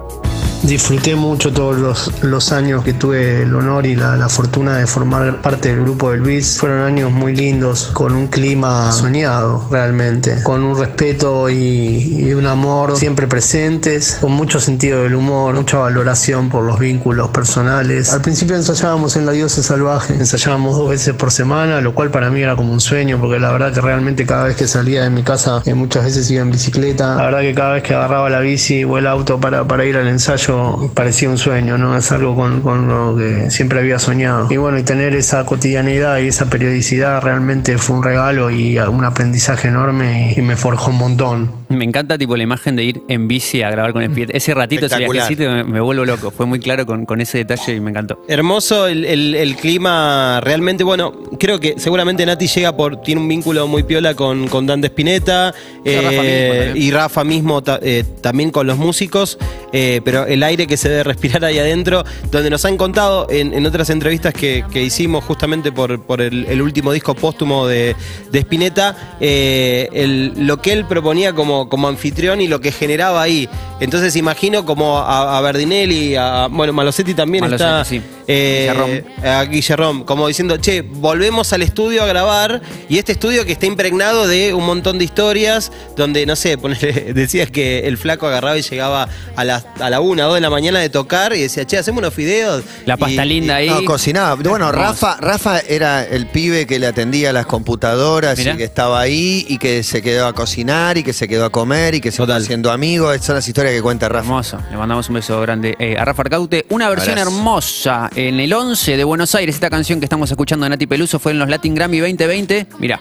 Disfruté 0.67 1.15
mucho 1.15 1.53
todos 1.53 1.79
los, 1.79 2.25
los 2.25 2.51
años 2.51 2.83
que 2.83 2.93
tuve 2.93 3.43
el 3.43 3.55
honor 3.55 3.87
y 3.87 3.95
la, 3.95 4.17
la 4.17 4.29
fortuna 4.29 4.79
de 4.79 4.89
formar 4.89 5.41
parte 5.41 5.69
del 5.69 5.83
grupo 5.83 6.11
de 6.11 6.17
Luis. 6.17 6.59
Fueron 6.59 6.81
años 6.81 7.13
muy 7.13 7.37
lindos, 7.37 7.91
con 7.93 8.15
un 8.15 8.27
clima 8.27 8.91
soñado 8.91 9.69
realmente, 9.71 10.43
con 10.43 10.65
un 10.65 10.77
respeto 10.77 11.49
y, 11.49 12.27
y 12.27 12.35
un 12.35 12.47
amor 12.47 12.97
siempre 12.97 13.29
presentes, 13.29 14.19
con 14.21 14.33
mucho 14.33 14.59
sentido 14.59 15.05
del 15.05 15.15
humor, 15.15 15.55
mucha 15.55 15.79
valoración 15.79 16.49
por 16.49 16.65
los 16.65 16.81
vínculos 16.81 17.29
personales. 17.29 18.13
Al 18.13 18.23
principio 18.23 18.57
ensayábamos 18.57 19.15
en 19.15 19.25
La 19.25 19.33
Diosa 19.33 19.63
Salvaje, 19.63 20.15
ensayábamos 20.15 20.77
dos 20.77 20.91
veces 20.91 21.15
por 21.15 21.31
semana, 21.31 21.81
lo 21.81 21.95
cual 21.95 22.11
para 22.11 22.29
mí 22.29 22.43
era 22.43 22.57
como 22.57 22.73
un 22.73 22.81
sueño, 22.81 23.19
porque 23.21 23.39
la 23.39 23.53
verdad 23.53 23.73
que 23.73 23.81
realmente 23.81 24.27
cada 24.27 24.47
vez 24.47 24.57
que 24.57 24.67
salía 24.67 25.05
de 25.05 25.11
mi 25.11 25.23
casa, 25.23 25.63
eh, 25.65 25.75
muchas 25.75 26.05
veces 26.05 26.29
iba 26.29 26.43
en 26.43 26.51
bicicleta, 26.51 27.15
la 27.15 27.25
verdad 27.27 27.41
que 27.43 27.55
cada 27.55 27.75
vez 27.75 27.85
que 27.85 27.95
agarraba 27.95 28.29
la 28.29 28.41
bici 28.41 28.83
o 28.83 28.99
el 28.99 29.07
auto 29.07 29.39
para, 29.39 29.65
para 29.65 29.85
ir 29.85 29.97
al 29.97 30.09
ensayo 30.09 30.56
parecía 30.95 31.29
un 31.29 31.39
sueño, 31.39 31.79
¿no? 31.79 31.97
Es 31.97 32.13
algo 32.13 32.35
con, 32.35 32.61
con 32.61 32.89
lo 32.89 33.17
que 33.17 33.51
siempre 33.51 33.81
había 33.81 33.99
soñado. 33.99 34.47
Y 34.51 34.57
bueno, 34.57 34.79
y 34.79 34.83
tener 34.83 35.15
esa 35.15 35.45
cotidianidad 35.45 36.19
y 36.19 36.29
esa 36.29 36.47
periodicidad 36.47 37.23
realmente 37.23 37.79
fue 37.79 37.97
un 37.97 38.03
regalo 38.03 38.51
y 38.51 38.79
un 38.79 39.05
aprendizaje 39.05 39.69
enorme 39.69 40.33
y, 40.37 40.41
y 40.41 40.43
me 40.43 40.57
forjó 40.57 40.91
un 40.91 40.99
montón. 40.99 41.66
Me 41.69 41.85
encanta 41.85 42.17
tipo 42.17 42.37
la 42.37 42.43
imagen 42.45 42.77
de 42.77 42.85
ir 42.85 43.03
en 43.09 43.27
bici 43.29 43.63
a 43.63 43.71
grabar 43.71 43.93
con 43.93 44.03
Spinetta. 44.03 44.37
Ese 44.37 44.55
ratito, 44.55 44.87
ese 44.87 44.95
viajecito 45.13 45.51
me, 45.51 45.65
me 45.65 45.81
vuelvo 45.81 46.05
loco. 46.05 46.31
Fue 46.31 46.47
muy 46.47 46.61
claro 46.61 46.87
con, 46.87 47.07
con 47.07 47.21
ese 47.21 47.39
detalle 47.39 47.75
y 47.75 47.81
me 47.81 47.91
encantó. 47.91 48.23
Hermoso 48.29 48.87
el, 48.87 49.05
el- 49.05 49.35
el 49.35 49.57
clima, 49.57 50.41
realmente, 50.43 50.85
bueno, 50.85 51.13
creo 51.39 51.59
que 51.59 51.75
seguramente 51.79 52.25
Nati 52.27 52.47
llega 52.47 52.77
por, 52.77 53.01
tiene 53.03 53.21
un 53.21 53.29
vínculo 53.29 53.67
muy 53.67 53.83
piola 53.83 54.15
con, 54.15 54.49
con 54.49 54.67
Dante 54.67 54.89
Spinetta 54.89 55.53
Rafa 55.85 56.23
mismo 56.23 56.77
y 56.77 56.91
Rafa 56.91 57.25
mismo 57.25 57.63
ta- 57.63 57.81
eh, 57.83 58.05
también 58.21 58.51
con 58.51 58.67
los 58.67 58.77
músicos, 58.79 59.39
eh, 59.73 60.01
pero 60.05 60.27
el 60.27 60.43
aire 60.43 60.67
que 60.67 60.77
se 60.77 60.89
debe 60.89 61.05
respirar 61.05 61.45
ahí 61.45 61.59
adentro, 61.59 62.05
donde 62.31 62.51
nos 62.51 62.65
han 62.65 62.77
contado 62.77 63.27
en, 63.31 63.55
en 63.55 63.65
otras 63.67 63.91
entrevistas 63.91 64.35
que, 64.35 64.65
que 64.73 64.83
hicimos 64.83 65.25
justamente 65.25 65.73
por, 65.73 66.03
por 66.03 66.21
el, 66.21 66.45
el 66.47 66.61
último 66.63 66.93
disco 66.93 67.15
póstumo 67.15 67.67
de, 67.67 67.95
de 68.31 68.39
Spinetta, 68.41 69.17
eh, 69.21 70.33
lo 70.37 70.61
que 70.61 70.73
él 70.73 70.85
proponía 70.87 71.33
como, 71.33 71.56
como 71.69 71.89
anfitrión 71.89 72.41
y 72.41 72.49
lo 72.49 72.61
que 72.61 72.71
generaba 72.73 73.23
ahí. 73.23 73.49
Entonces 73.81 74.15
imagino 74.17 74.65
como 74.65 74.99
a, 74.99 75.39
a 75.39 75.41
Berdinelli, 75.41 76.15
a, 76.15 76.49
bueno, 76.51 76.73
Malosetti 76.73 77.15
también 77.15 77.45
está... 77.45 77.85
Eh, 78.29 79.05
a 79.25 79.45
Guillerrom, 79.45 80.05
como 80.05 80.27
diciendo, 80.29 80.57
che, 80.57 80.83
volvemos 80.83 81.53
al 81.53 81.63
estudio 81.63 82.03
a 82.03 82.07
grabar 82.07 82.61
y 82.89 82.99
este 82.99 83.13
estudio 83.13 83.45
que 83.47 83.53
está 83.53 83.67
impregnado 83.67 84.27
de 84.27 84.53
un 84.53 84.65
montón 84.67 84.99
de 84.99 85.05
historias 85.05 85.71
donde, 85.97 86.27
no 86.27 86.35
sé, 86.37 86.59
ponele- 86.59 87.13
decías 87.15 87.51
que 87.51 87.87
el 87.87 87.97
flaco 87.99 88.27
agarraba 88.27 88.59
y 88.59 88.63
llegaba 88.63 89.09
a 89.37 89.45
la, 89.45 89.65
a 89.81 89.91
la 89.91 90.01
una, 90.01 90.25
dos 90.25 90.35
de 90.35 90.41
la 90.41 90.51
mañana 90.51 90.81
de 90.81 90.89
tocar 90.91 91.35
y 91.35 91.41
decía, 91.43 91.65
che, 91.67 91.79
hacemos 91.79 91.99
unos 92.01 92.17
videos. 92.17 92.65
La 92.85 92.97
pasta 92.97 93.25
Y- 93.25 93.29
linda 93.29 93.57
ahí. 93.57 93.69
No, 93.71 93.85
cocinaba. 93.85 94.35
Bueno. 94.35 94.73
Rafa, 94.73 95.17
Rafa 95.21 95.61
era 95.61 96.05
el 96.05 96.27
pibe 96.27 96.67
que 96.67 96.79
le 96.79 96.87
atendía 96.89 97.31
a 97.31 97.33
las 97.33 97.47
computadoras 97.47 98.39
Mirá. 98.39 98.55
y 98.55 98.57
que 98.57 98.65
estaba 98.65 99.01
ahí 99.01 99.47
y 99.49 99.59
que 99.59 99.83
se 99.83 100.03
quedó 100.03 100.27
a 100.27 100.33
cocinar 100.33 100.99
y 100.99 101.03
que 101.05 101.13
se 101.13 101.29
quedó 101.29 101.45
a 101.45 101.51
comer 101.51 101.95
y 101.95 102.01
que 102.01 102.11
se 102.11 102.19
Total. 102.19 102.39
fue 102.39 102.45
haciendo 102.47 102.71
amigos. 102.73 103.15
Esas 103.15 103.27
son 103.27 103.35
las 103.37 103.47
historias 103.49 103.73
que 103.75 103.83
cuenta 103.83 104.09
Rafa. 104.09 104.27
Hermoso, 104.27 104.59
le 104.71 104.77
mandamos 104.77 105.09
un 105.09 105.15
beso 105.15 105.41
grande 105.41 105.77
eh, 105.79 105.97
a 105.99 106.05
Rafa 106.05 106.23
Arcaute. 106.23 106.67
Una 106.71 106.89
versión 106.89 107.19
Abrazo. 107.19 107.37
hermosa 107.37 108.11
en 108.17 108.41
el 108.41 108.53
11 108.53 108.97
de 108.97 109.05
Buenos 109.05 109.35
Aires. 109.35 109.55
Esta 109.55 109.71
canción 109.71 110.01
que 110.01 110.07
estamos 110.07 110.31
escuchando 110.31 110.65
de 110.65 110.71
Nati 110.71 110.87
Peluso 110.87 111.19
fue 111.19 111.33
en 111.33 111.39
los 111.39 111.49
Latin 111.49 111.75
Grammy 111.75 111.99
2020. 111.99 112.67
Mirá, 112.79 113.01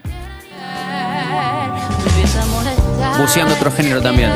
buceando 3.17 3.55
otro 3.55 3.71
género 3.71 4.01
también. 4.01 4.29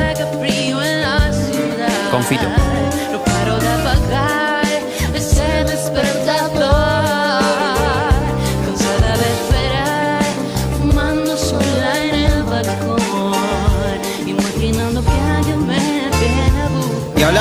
Con 2.09 2.23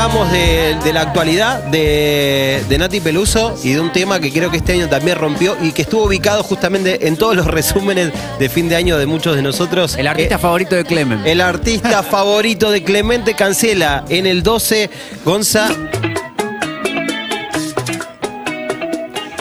hablábamos 0.09 0.33
de, 0.33 0.77
de 0.85 0.93
la 0.93 1.03
actualidad 1.03 1.63
de, 1.65 2.65
de 2.69 2.79
Nati 2.79 3.01
Peluso 3.01 3.55
y 3.63 3.73
de 3.73 3.81
un 3.81 3.93
tema 3.93 4.19
que 4.21 4.33
creo 4.33 4.51
que 4.51 4.57
este 4.59 4.73
año 4.73 4.89
también 4.89 5.19
rompió 5.19 5.57
y 5.61 5.73
que 5.73 5.83
estuvo 5.83 6.05
ubicado 6.05 6.43
justamente 6.43 7.07
en 7.09 7.17
todos 7.17 7.37
los 7.37 7.47
resúmenes 7.59 8.13
de 8.39 8.49
fin 8.49 8.69
de 8.69 8.77
año 8.77 8.97
de 8.99 9.07
muchos 9.07 9.37
de 9.37 9.43
nosotros. 9.43 9.97
El 9.97 10.07
artista 10.07 10.37
Eh, 10.37 10.39
favorito 10.39 10.75
de 10.77 10.85
Clemen. 10.85 11.27
el 11.27 11.41
artista 11.41 12.03
favorito 12.11 12.71
de 12.71 12.83
Clemente 12.83 13.35
Cancela 13.35 14.05
en 14.09 14.27
el 14.27 14.43
12, 14.43 14.91
Gonza. 15.25 15.69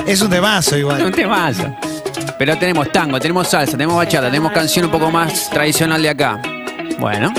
Es 0.06 0.22
un 0.22 0.30
temazo 0.30 0.78
igual. 0.78 1.04
Un 1.06 1.12
temazo. 1.14 1.64
Pero 2.38 2.58
tenemos 2.58 2.92
tango, 2.92 3.20
tenemos 3.20 3.48
salsa, 3.48 3.72
tenemos 3.74 3.96
bachata, 3.96 4.28
tenemos 4.28 4.52
canción 4.52 4.86
un 4.86 4.92
poco 4.92 5.10
más 5.12 5.50
tradicional 5.50 6.02
de 6.02 6.10
acá. 6.10 6.42
Bueno, 7.00 7.34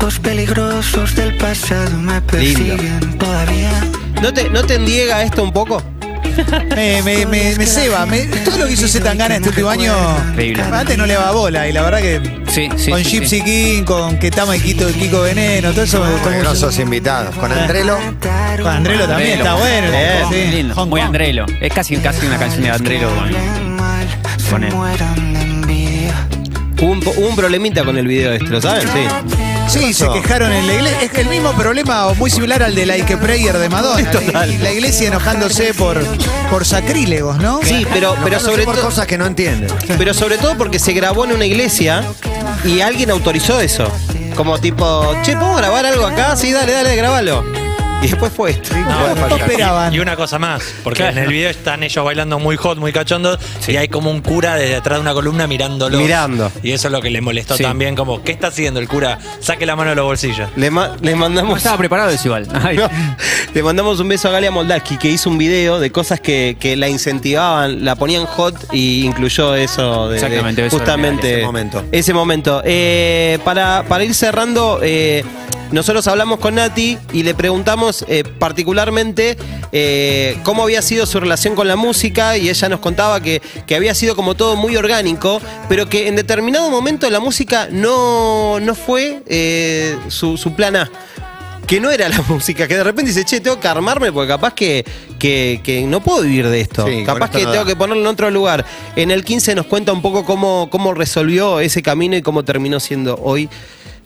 Asuntos 0.00 0.18
peligrosos 0.20 1.14
del 1.14 1.36
pasado 1.36 1.90
me 1.98 2.22
persiguen 2.22 3.18
todavía. 3.18 3.70
¿No 4.22 4.32
te, 4.32 4.48
¿No 4.48 4.64
te 4.64 4.76
endiega 4.76 5.22
esto 5.22 5.42
un 5.42 5.52
poco? 5.52 5.82
Me, 6.74 7.02
me, 7.02 7.26
me, 7.26 7.54
me 7.56 7.66
ceba. 7.66 8.06
Me- 8.06 8.22
todo 8.42 8.56
lo 8.56 8.66
que 8.66 8.72
hizo 8.72 8.88
Z 8.88 9.04
Tangana 9.04 9.36
este 9.36 9.50
último 9.50 9.68
año. 9.68 9.92
Increíble. 10.30 10.62
Antes 10.72 10.96
no 10.96 11.04
le 11.04 11.12
daba 11.12 11.32
bola. 11.32 11.68
Y 11.68 11.74
la 11.74 11.82
verdad 11.82 12.00
que. 12.00 12.18
sí, 12.48 12.70
sí. 12.78 12.90
con 12.90 13.04
sí, 13.04 13.10
Gypsy 13.10 13.38
sí. 13.40 13.44
King, 13.44 13.84
con 13.84 14.18
Ketama 14.18 14.56
y 14.56 14.60
Quito, 14.60 14.86
Kiko 14.88 15.20
Veneno, 15.20 15.70
todo 15.72 15.82
eso 15.82 16.02
me 16.02 16.10
gustó 16.12 16.30
mucho. 16.30 16.40
grosos 16.40 16.78
invitados. 16.78 17.36
Con 17.36 17.52
Andrelo. 17.52 17.98
Con 18.62 18.72
Andrelo 18.72 19.06
también, 19.06 19.40
Andrelo. 19.40 19.44
está 19.44 19.54
bueno. 19.56 19.90
Bien, 19.90 20.28
sí. 20.50 20.56
Lindo, 20.56 20.74
Hong 20.76 20.88
muy. 20.88 21.00
Andrelo. 21.02 21.44
Es 21.60 21.72
casi, 21.74 21.98
casi 21.98 22.24
una 22.26 22.38
canción 22.38 22.62
de 22.62 22.70
Andrelo. 22.70 23.10
Se 24.38 24.50
Con 24.50 24.64
él. 24.64 24.72
Hubo 26.80 26.92
un, 26.92 27.02
un 27.28 27.36
problemita 27.36 27.84
con 27.84 27.98
el 27.98 28.06
video 28.06 28.32
este, 28.32 28.46
¿lo 28.46 28.58
saben? 28.62 28.88
Sí. 28.88 29.36
Sí, 29.70 29.94
se 29.94 30.08
quejaron 30.10 30.52
en 30.52 30.66
la 30.66 30.74
iglesia. 30.74 31.00
Es 31.02 31.10
que 31.12 31.20
el 31.20 31.28
mismo 31.28 31.52
problema, 31.52 32.06
o 32.08 32.14
muy 32.16 32.28
similar 32.30 32.62
al 32.62 32.74
de 32.74 32.86
Like 32.86 33.14
a 33.14 33.20
Prayer 33.20 33.56
de 33.56 33.68
Madonna. 33.68 34.10
Total. 34.10 34.62
La 34.62 34.72
iglesia 34.72 35.08
enojándose 35.08 35.72
por, 35.74 36.02
por 36.50 36.64
sacrílegos, 36.66 37.38
¿no? 37.38 37.60
Sí, 37.62 37.86
pero, 37.92 38.14
pero 38.14 38.26
Enojándose 38.38 38.44
sobre 38.46 38.64
por 38.64 38.74
todo. 38.74 38.84
cosas 38.86 39.06
que 39.06 39.16
no 39.16 39.26
entienden. 39.26 39.70
Pero 39.96 40.12
sobre 40.12 40.38
todo 40.38 40.56
porque 40.56 40.78
se 40.78 40.92
grabó 40.92 41.24
en 41.24 41.32
una 41.32 41.46
iglesia 41.46 42.04
y 42.64 42.80
alguien 42.80 43.10
autorizó 43.10 43.60
eso. 43.60 43.86
Como 44.34 44.58
tipo, 44.58 45.14
che, 45.22 45.36
¿puedo 45.36 45.54
grabar 45.54 45.86
algo 45.86 46.06
acá? 46.06 46.36
Sí, 46.36 46.50
dale, 46.52 46.72
dale, 46.72 46.96
grabalo. 46.96 47.44
Y 48.02 48.06
después 48.08 48.32
fue 48.32 48.52
esto. 48.52 48.74
No 48.74 48.84
puede 48.98 49.14
¿Cómo 49.14 49.28
fallar. 49.28 49.50
esperaban? 49.50 49.94
Y 49.94 49.98
una 49.98 50.16
cosa 50.16 50.38
más, 50.38 50.62
porque 50.82 50.98
Claro. 51.02 51.18
en 51.18 51.24
el 51.24 51.28
video 51.30 51.50
están 51.50 51.82
ellos 51.82 52.02
bailando 52.02 52.38
muy 52.38 52.56
hot, 52.56 52.78
muy 52.78 52.92
cachondos, 52.92 53.38
y 53.68 53.76
hay 53.76 53.88
como 53.88 54.10
un 54.10 54.22
cura 54.22 54.54
desde 54.54 54.76
atrás 54.76 54.96
de 54.98 55.02
una 55.02 55.12
columna 55.12 55.46
mirándolo. 55.46 55.98
Mirando. 55.98 56.50
Y 56.62 56.72
eso 56.72 56.88
es 56.88 56.92
lo 56.92 57.02
que 57.02 57.10
le 57.10 57.20
molestó 57.20 57.56
Sí. 57.58 57.62
también, 57.62 57.94
como, 57.94 58.22
¿qué 58.22 58.32
está 58.32 58.46
haciendo 58.46 58.80
el 58.80 58.88
cura? 58.88 59.18
Saque 59.40 59.66
la 59.66 59.76
mano 59.76 59.90
de 59.90 59.96
los 59.96 60.06
bolsillos. 60.06 60.48
Le, 60.56 60.70
ma- 60.70 60.96
le 61.02 61.10
No 61.12 61.18
mandamos. 61.18 61.58
estaba 61.58 61.76
preparado 61.76 62.10
eso 62.10 62.28
igual. 62.28 62.48
No, 62.80 62.88
le 63.52 63.62
mandamos 63.62 64.00
un 64.00 64.08
beso 64.08 64.28
a 64.28 64.30
Galia 64.30 64.50
Moldaski 64.50 64.96
que 64.96 65.08
hizo 65.08 65.28
un 65.28 65.36
video 65.36 65.78
de 65.80 65.90
cosas 65.92 66.20
que, 66.20 66.56
que 66.58 66.76
la 66.76 66.88
incentivaban, 66.88 67.84
la 67.84 67.96
ponían 67.96 68.24
hot 68.24 68.54
y 68.72 69.04
incluyó 69.04 69.54
eso 69.56 70.08
de, 70.08 70.16
Exactamente, 70.16 70.70
justamente 70.70 71.34
ese 71.38 71.44
momento. 71.44 71.84
ese 71.92 72.14
momento. 72.14 72.62
Eh, 72.64 73.38
para, 73.44 73.82
para 73.88 74.04
ir 74.04 74.14
cerrando, 74.14 74.78
eh, 74.82 75.24
nosotros 75.72 76.06
hablamos 76.08 76.38
con 76.40 76.54
Nati 76.56 76.98
y 77.12 77.22
le 77.22 77.34
preguntamos 77.34 77.89
eh, 78.08 78.24
particularmente 78.38 79.36
eh, 79.72 80.38
cómo 80.42 80.62
había 80.64 80.82
sido 80.82 81.06
su 81.06 81.20
relación 81.20 81.54
con 81.54 81.68
la 81.68 81.76
música 81.76 82.36
y 82.36 82.48
ella 82.48 82.68
nos 82.68 82.80
contaba 82.80 83.20
que, 83.20 83.40
que 83.66 83.74
había 83.74 83.94
sido 83.94 84.16
como 84.16 84.34
todo 84.34 84.56
muy 84.56 84.76
orgánico, 84.76 85.40
pero 85.68 85.88
que 85.88 86.08
en 86.08 86.16
determinado 86.16 86.70
momento 86.70 87.08
la 87.10 87.20
música 87.20 87.68
no, 87.70 88.60
no 88.60 88.74
fue 88.74 89.22
eh, 89.26 89.96
su, 90.08 90.36
su 90.36 90.54
plan 90.54 90.76
A 90.76 90.90
que 91.70 91.78
no 91.78 91.92
era 91.92 92.08
la 92.08 92.20
música, 92.28 92.66
que 92.66 92.76
de 92.76 92.82
repente 92.82 93.12
dice, 93.12 93.24
che, 93.24 93.40
tengo 93.40 93.60
que 93.60 93.68
armarme 93.68 94.10
porque 94.10 94.26
capaz 94.26 94.54
que, 94.54 94.84
que, 95.20 95.60
que 95.62 95.82
no 95.82 96.00
puedo 96.00 96.22
vivir 96.22 96.48
de 96.48 96.60
esto. 96.60 96.84
Sí, 96.84 97.04
capaz 97.04 97.26
esto 97.26 97.38
que 97.38 97.44
no 97.44 97.50
tengo 97.52 97.64
da. 97.64 97.70
que 97.70 97.76
ponerlo 97.76 98.02
en 98.02 98.08
otro 98.08 98.28
lugar. 98.32 98.66
En 98.96 99.12
el 99.12 99.24
15 99.24 99.54
nos 99.54 99.66
cuenta 99.66 99.92
un 99.92 100.02
poco 100.02 100.24
cómo, 100.24 100.68
cómo 100.68 100.94
resolvió 100.94 101.60
ese 101.60 101.80
camino 101.80 102.16
y 102.16 102.22
cómo 102.22 102.44
terminó 102.44 102.80
siendo 102.80 103.16
hoy 103.22 103.48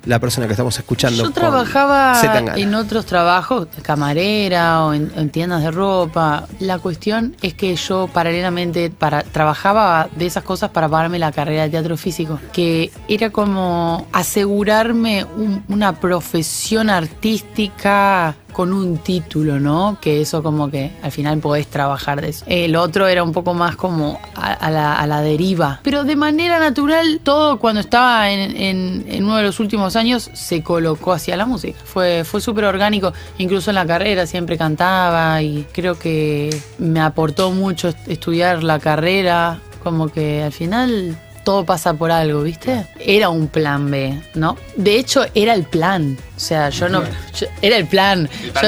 la 0.07 0.19
persona 0.19 0.47
que 0.47 0.53
estamos 0.53 0.77
escuchando. 0.79 1.23
Yo 1.25 1.31
trabajaba 1.31 2.15
en 2.57 2.75
otros 2.75 3.07
trabajos, 3.07 3.69
camarera 3.83 4.85
o 4.85 4.95
en, 4.95 5.11
en 5.17 5.31
tiendas 5.31 5.63
de 5.63 5.71
ropa. 5.71 6.47
La 6.61 6.79
cuestión 6.79 7.37
es 7.43 7.55
que 7.55 7.75
yo 7.77 8.09
paralelamente 8.13 8.91
para, 8.91 9.23
trabajaba 9.23 10.09
de 10.17 10.27
esas 10.27 10.45
cosas 10.45 10.71
para 10.71 10.89
pagarme 10.89 11.19
la 11.19 11.33
carrera 11.33 11.63
de 11.65 11.71
teatro 11.71 11.97
físico, 11.97 12.39
que 12.53 12.91
era 13.09 13.31
como 13.31 14.07
asegurarme 14.13 15.25
un- 15.37 15.63
una 15.69 15.99
profesión 16.01 16.91
artística 16.91 18.35
con 18.55 18.73
un 18.73 18.97
título, 18.97 19.61
¿no? 19.61 19.99
Que 20.01 20.23
eso 20.23 20.43
como 20.43 20.71
que 20.71 20.93
al 21.03 21.13
final 21.13 21.39
podés 21.41 21.67
trabajar 21.67 22.23
de 22.23 22.31
eso. 22.31 22.47
El 22.49 22.75
otro 22.77 23.07
era 23.07 23.23
un 23.23 23.33
poco 23.33 23.53
más 23.53 23.77
como 23.77 24.19
a, 24.35 24.71
la, 24.71 24.95
a 24.95 25.07
la 25.07 25.21
deriva. 25.21 25.81
Pero 25.83 26.05
de 26.05 26.17
manera 26.17 26.59
natural, 26.59 27.21
todo 27.23 27.59
cuando 27.59 27.81
estaba 27.83 28.31
en, 28.31 29.05
uno 29.23 29.37
de 29.37 29.43
los 29.43 29.61
últimos 29.61 29.97
años 29.97 30.31
se 30.33 30.63
colocó 30.63 31.13
hacia 31.13 31.37
la 31.37 31.45
música. 31.45 31.79
Fue, 31.85 32.25
fue 32.25 32.41
súper 32.41 32.65
orgánico. 32.65 33.13
Incluso 33.37 33.71
en 33.71 33.75
la 33.75 33.85
carrera 33.87 34.27
siempre 34.27 34.57
cantaba 34.57 35.43
y 35.43 35.67
creo 35.73 35.99
que 35.99 36.57
me 36.79 37.01
aportó 37.01 37.51
mucho 37.51 37.89
est- 37.89 38.09
estudiar 38.09 38.63
la 38.63 38.79
carrera. 38.79 39.59
Como 39.83 40.09
que 40.09 40.43
al 40.43 40.53
final 40.53 41.19
todo 41.45 41.65
pasa 41.65 41.95
por 41.95 42.11
algo, 42.11 42.43
¿viste? 42.43 42.87
Era 42.99 43.29
un 43.29 43.47
plan 43.49 43.91
B, 43.91 44.19
¿no? 44.35 44.57
De 44.77 44.97
hecho, 44.97 45.25
era 45.35 45.55
el 45.55 45.63
plan. 45.65 46.17
O 46.37 46.41
sea, 46.41 46.71
yo 46.71 46.89
no. 46.89 47.05
yo- 47.39 47.47
era 47.63 47.77
el 47.77 47.87
plan. 47.87 48.29
Yo- 48.55 48.61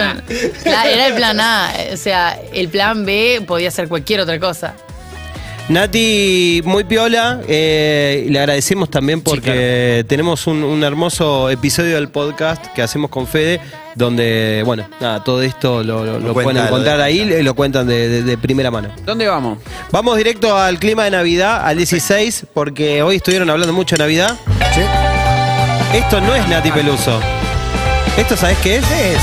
era 0.64 1.06
el 1.08 1.14
plan 1.14 1.40
A. 1.40 1.72
O 1.92 1.96
sea, 1.96 2.38
el 2.52 2.68
plan 2.68 3.04
B 3.04 3.42
podía 3.46 3.70
ser 3.70 3.88
cualquier 3.88 4.20
otra 4.20 4.38
cosa. 4.38 4.74
Nati, 5.68 6.62
muy 6.64 6.84
piola, 6.84 7.40
eh, 7.48 8.24
le 8.30 8.38
agradecemos 8.38 8.88
también 8.88 9.20
porque 9.20 10.04
tenemos 10.08 10.46
un, 10.46 10.62
un 10.62 10.84
hermoso 10.84 11.50
episodio 11.50 11.96
del 11.96 12.08
podcast 12.08 12.64
que 12.68 12.82
hacemos 12.82 13.10
con 13.10 13.26
Fede, 13.26 13.60
donde, 13.96 14.62
bueno, 14.64 14.86
nada, 15.00 15.24
todo 15.24 15.42
esto 15.42 15.82
lo, 15.82 16.04
lo- 16.04 16.20
lo 16.20 16.32
cuenta 16.34 16.52
pueden 16.52 16.66
encontrar 16.68 17.00
ahí 17.00 17.20
y 17.20 17.42
lo 17.42 17.54
cuentan 17.54 17.88
de, 17.88 18.08
de- 18.08 18.22
de 18.22 18.38
primera 18.38 18.70
mano. 18.70 18.90
¿Dónde 19.04 19.26
vamos? 19.26 19.58
Vamos 19.90 20.16
directo 20.16 20.56
al 20.56 20.78
clima 20.78 21.02
de 21.02 21.10
Navidad, 21.10 21.66
al 21.66 21.76
16, 21.78 22.46
porque 22.54 23.02
hoy 23.02 23.16
estuvieron 23.16 23.50
hablando 23.50 23.72
mucho 23.72 23.96
de 23.96 24.04
Navidad. 24.04 24.36
¿Sí? 24.72 24.82
Esto 25.98 26.20
no 26.20 26.32
es 26.36 26.46
Nati 26.48 26.70
Peluso. 26.70 27.18
¿Esto 28.16 28.36
sabes 28.36 28.56
qué 28.62 28.76
es? 28.76 28.84
Es. 28.84 29.20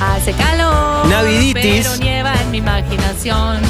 Hace 0.00 0.32
calor. 0.32 1.06
Naviditis. 1.06 1.86
Pero 1.86 1.96
nieva 1.98 2.32
en 2.40 2.50
mi 2.50 2.58
imaginación. 2.58 3.60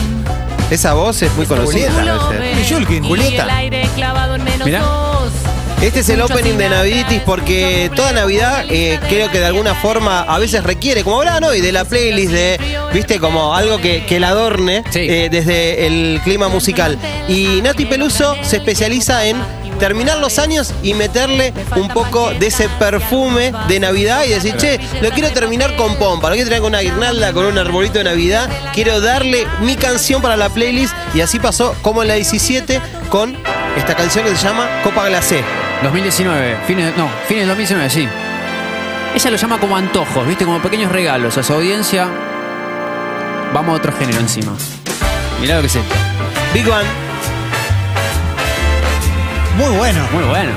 Esa 0.70 0.94
voz 0.94 1.22
es 1.22 1.32
muy 1.34 1.46
conocida. 1.46 1.90
Julieta. 1.90 2.26
a 2.26 2.28
veces. 2.30 2.70
Julkin. 2.70 3.04
Y 3.04 3.08
Julieta. 3.08 3.44
el 3.44 3.50
aire 3.50 3.88
clavado 3.94 4.34
en 4.34 4.44
menos 4.44 4.66
Mirá. 4.66 4.80
dos. 4.80 5.32
Este 5.80 6.00
es 6.00 6.08
el 6.08 6.18
Mucho 6.20 6.34
opening 6.34 6.56
de 6.58 6.68
Naviditis 6.70 7.20
porque 7.20 7.88
toda 7.94 8.10
Navidad 8.12 8.64
eh, 8.68 8.98
creo 9.08 9.30
que 9.30 9.38
de 9.38 9.46
alguna 9.46 9.76
forma 9.76 10.22
a 10.22 10.36
veces 10.40 10.64
requiere, 10.64 11.04
como 11.04 11.16
ahora 11.16 11.38
no, 11.38 11.54
y 11.54 11.60
de 11.60 11.70
la 11.70 11.84
playlist 11.84 12.32
de, 12.32 12.58
viste, 12.92 13.20
como 13.20 13.54
algo 13.54 13.78
que, 13.78 14.04
que 14.04 14.18
la 14.18 14.30
adorne 14.30 14.82
Sí. 14.90 14.98
eh, 15.08 15.28
desde 15.30 15.86
el 15.86 16.20
clima 16.24 16.48
musical. 16.48 16.98
Y 17.28 17.60
Nati 17.62 17.86
Peluso 17.86 18.34
se 18.42 18.56
especializa 18.56 19.24
en 19.26 19.36
terminar 19.78 20.18
los 20.18 20.38
años 20.38 20.72
y 20.82 20.94
meterle 20.94 21.52
un 21.76 21.88
poco 21.88 22.30
de 22.30 22.46
ese 22.48 22.68
perfume 22.78 23.52
de 23.68 23.80
Navidad 23.80 24.24
y 24.24 24.30
decir, 24.30 24.56
che, 24.56 24.78
lo 25.00 25.10
quiero 25.10 25.30
terminar 25.30 25.76
con 25.76 25.96
pompa, 25.96 26.28
lo 26.28 26.34
quiero 26.34 26.50
terminar 26.50 26.62
con 26.62 26.72
una 26.72 26.80
guirnalda, 26.80 27.32
con 27.32 27.46
un 27.46 27.58
arbolito 27.58 27.98
de 27.98 28.04
Navidad, 28.04 28.48
quiero 28.72 29.00
darle 29.00 29.46
mi 29.60 29.76
canción 29.76 30.20
para 30.20 30.36
la 30.36 30.48
playlist 30.48 30.94
y 31.14 31.20
así 31.20 31.38
pasó 31.38 31.74
como 31.82 32.02
en 32.02 32.08
la 32.08 32.14
17 32.14 32.80
con 33.08 33.36
esta 33.76 33.94
canción 33.94 34.24
que 34.24 34.36
se 34.36 34.46
llama 34.46 34.68
Copa 34.82 35.08
Glacé. 35.08 35.42
2019, 35.82 36.58
fines, 36.66 36.96
no, 36.96 37.08
fines 37.28 37.46
del 37.46 37.48
2019, 37.48 37.90
sí. 37.90 38.08
Ella 39.14 39.30
lo 39.30 39.36
llama 39.36 39.58
como 39.58 39.76
antojos, 39.76 40.26
¿viste? 40.26 40.44
Como 40.44 40.60
pequeños 40.60 40.92
regalos 40.92 41.38
a 41.38 41.42
su 41.42 41.52
audiencia. 41.52 42.08
Vamos 43.52 43.72
a 43.72 43.76
otro 43.76 43.92
género 43.92 44.20
encima. 44.20 44.52
Mirá 45.40 45.56
lo 45.56 45.60
que 45.62 45.68
es 45.68 45.76
esto. 45.76 45.94
Big 46.52 46.66
Bang. 46.66 47.07
Muy 49.58 49.76
bueno. 49.76 50.00
Muy 50.12 50.24
bueno. 50.24 50.52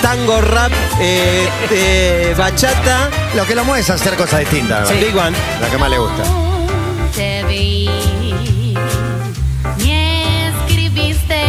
tango, 0.00 0.40
rap, 0.40 0.70
eh, 1.00 1.48
eh, 1.70 2.34
bachata, 2.38 3.10
Lo 3.34 3.44
que 3.46 3.54
lo 3.54 3.64
mueve 3.64 3.80
es 3.80 3.90
hacer 3.90 4.14
cosas 4.14 4.40
distintas. 4.40 4.88
Big 5.00 5.16
One. 5.16 5.36
La 5.60 5.68
que 5.68 5.76
más 5.78 5.90
le 5.90 5.98
gusta. 5.98 6.22
Te 7.16 7.44
vi, 7.44 7.88
me 9.78 10.48
escribiste, 10.48 11.44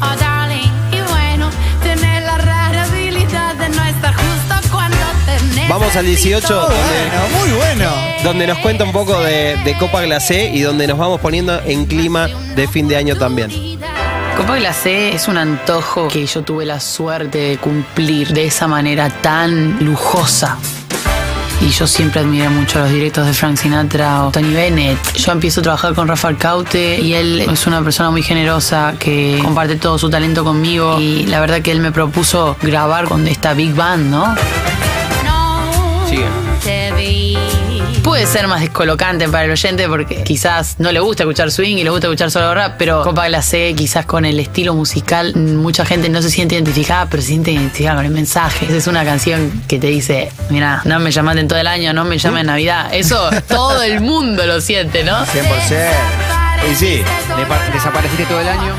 oh 0.00 0.16
darling, 0.20 0.70
y 0.92 1.00
bueno, 1.10 1.50
tener 1.82 2.22
la 2.22 2.38
rara 2.38 2.84
habilidad 2.84 3.54
de 3.56 3.68
no 3.68 3.84
estar 3.84 4.14
justo 4.14 4.68
cuando 4.70 4.96
te 5.26 5.68
Vamos 5.68 5.94
al 5.96 6.06
18, 6.06 6.34
necesito. 6.36 6.60
donde, 6.60 6.76
Bueno, 6.76 7.38
muy 7.38 7.50
bueno. 7.56 7.90
donde 8.22 8.46
nos 8.46 8.58
cuenta 8.58 8.84
un 8.84 8.92
poco 8.92 9.20
de, 9.20 9.56
de 9.64 9.76
Copa 9.78 10.02
Glacé 10.02 10.50
y 10.54 10.60
donde 10.60 10.86
nos 10.86 10.98
vamos 10.98 11.20
poniendo 11.20 11.60
en 11.64 11.86
clima 11.86 12.28
de 12.54 12.68
fin 12.68 12.86
de 12.88 12.96
año 12.96 13.16
también. 13.16 13.50
Copa 14.36 14.56
Glacé 14.56 15.14
es 15.14 15.28
un 15.28 15.38
antojo 15.38 16.08
que 16.08 16.26
yo 16.26 16.42
tuve 16.42 16.66
la 16.66 16.78
suerte 16.78 17.38
de 17.38 17.56
cumplir 17.56 18.34
de 18.34 18.44
esa 18.44 18.68
manera 18.68 19.08
tan 19.08 19.82
lujosa. 19.82 20.58
Y 21.62 21.70
yo 21.70 21.86
siempre 21.86 22.20
admiré 22.20 22.50
mucho 22.50 22.80
los 22.80 22.90
directos 22.90 23.26
de 23.26 23.32
Frank 23.32 23.56
Sinatra 23.56 24.26
o 24.26 24.30
Tony 24.30 24.52
Bennett. 24.52 24.98
Yo 25.14 25.32
empiezo 25.32 25.60
a 25.60 25.62
trabajar 25.62 25.94
con 25.94 26.06
Rafael 26.06 26.36
Caute 26.36 27.00
y 27.00 27.14
él 27.14 27.40
es 27.40 27.66
una 27.66 27.82
persona 27.82 28.10
muy 28.10 28.22
generosa 28.22 28.94
que 28.98 29.40
comparte 29.42 29.76
todo 29.76 29.96
su 29.98 30.10
talento 30.10 30.44
conmigo. 30.44 31.00
Y 31.00 31.24
la 31.26 31.40
verdad 31.40 31.62
que 31.62 31.72
él 31.72 31.80
me 31.80 31.90
propuso 31.90 32.58
grabar 32.60 33.06
con 33.06 33.26
esta 33.26 33.54
big 33.54 33.74
band, 33.74 34.10
¿no? 34.10 34.34
Sigue. 36.10 37.25
Puede 38.06 38.24
ser 38.26 38.46
más 38.46 38.60
descolocante 38.60 39.28
para 39.28 39.46
el 39.46 39.50
oyente 39.50 39.88
porque 39.88 40.22
quizás 40.22 40.76
no 40.78 40.92
le 40.92 41.00
gusta 41.00 41.24
escuchar 41.24 41.50
swing 41.50 41.78
y 41.78 41.82
le 41.82 41.90
gusta 41.90 42.06
escuchar 42.06 42.30
solo 42.30 42.54
rap, 42.54 42.76
pero 42.78 43.02
Copa 43.02 43.26
Glacé 43.26 43.74
quizás 43.74 44.06
con 44.06 44.24
el 44.24 44.38
estilo 44.38 44.74
musical 44.74 45.34
mucha 45.34 45.84
gente 45.84 46.08
no 46.08 46.22
se 46.22 46.30
siente 46.30 46.54
identificada, 46.54 47.06
pero 47.06 47.20
se 47.20 47.30
siente 47.30 47.50
identificada 47.50 47.96
con 47.96 48.04
el 48.04 48.12
mensaje. 48.12 48.66
Esa 48.66 48.76
es 48.76 48.86
una 48.86 49.04
canción 49.04 49.64
que 49.66 49.80
te 49.80 49.88
dice, 49.88 50.30
mira, 50.50 50.82
no 50.84 51.00
me 51.00 51.10
llamaste 51.10 51.40
en 51.40 51.48
todo 51.48 51.58
el 51.58 51.66
año, 51.66 51.92
no 51.92 52.04
me 52.04 52.16
llames 52.16 52.42
en 52.42 52.46
Navidad. 52.46 52.94
Eso 52.94 53.28
todo 53.48 53.82
el 53.82 54.00
mundo 54.00 54.46
lo 54.46 54.60
siente, 54.60 55.02
¿no? 55.02 55.18
100%. 55.26 55.90
Y 56.70 56.74
sí. 56.76 57.02
Desapareciste 57.72 58.24
todo 58.26 58.40
el 58.40 58.48
año. 58.48 58.72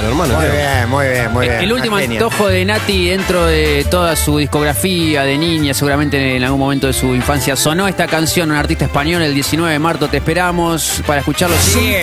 Claro, 0.00 0.08
hermano. 0.08 0.34
Muy 0.34 0.44
claro. 0.44 0.58
bien, 0.58 0.88
muy 0.88 1.08
bien, 1.08 1.32
muy 1.32 1.48
bien. 1.48 1.60
El 1.60 1.72
último 1.72 1.96
antojo 1.96 2.48
de 2.48 2.64
Nati 2.64 3.08
dentro 3.08 3.46
de 3.46 3.86
toda 3.90 4.16
su 4.16 4.38
discografía 4.38 5.22
de 5.22 5.38
niña, 5.38 5.74
seguramente 5.74 6.36
en 6.36 6.44
algún 6.44 6.60
momento 6.60 6.86
de 6.86 6.92
su 6.92 7.14
infancia 7.14 7.56
sonó 7.56 7.88
esta 7.88 8.06
canción, 8.06 8.50
un 8.50 8.56
artista 8.56 8.84
español, 8.84 9.22
el 9.22 9.34
19 9.34 9.72
de 9.72 9.78
marzo 9.78 10.08
te 10.08 10.18
esperamos 10.18 11.02
para 11.06 11.20
escucharlo. 11.20 11.56
Sí. 11.56 11.94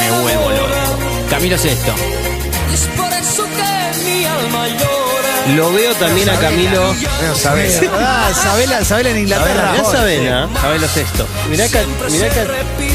Me 0.00 0.10
vuelvo 0.22 0.50
loco. 0.50 1.28
Camilo 1.30 1.58
Sesto. 1.58 1.94
Es 2.72 2.86
por 2.96 3.12
eso 3.12 3.44
que 3.44 4.04
mi 4.04 4.24
alma 4.24 4.68
llora. 4.68 5.03
Lo 5.48 5.72
veo 5.72 5.94
también 5.96 6.28
a 6.30 6.38
Camilo. 6.38 6.94
Ah, 8.00 8.30
Sabela, 8.34 8.84
Sabela 8.84 9.10
en 9.10 9.18
Inglaterra. 9.18 9.72
Mirá 9.72 9.84
Sabela. 9.84 10.48
Camilo 10.60 10.88
Sesto. 10.88 11.26
Mirá 11.50 11.64
acá, 11.66 11.80
mirá 12.10 12.26
acá. 12.26 12.44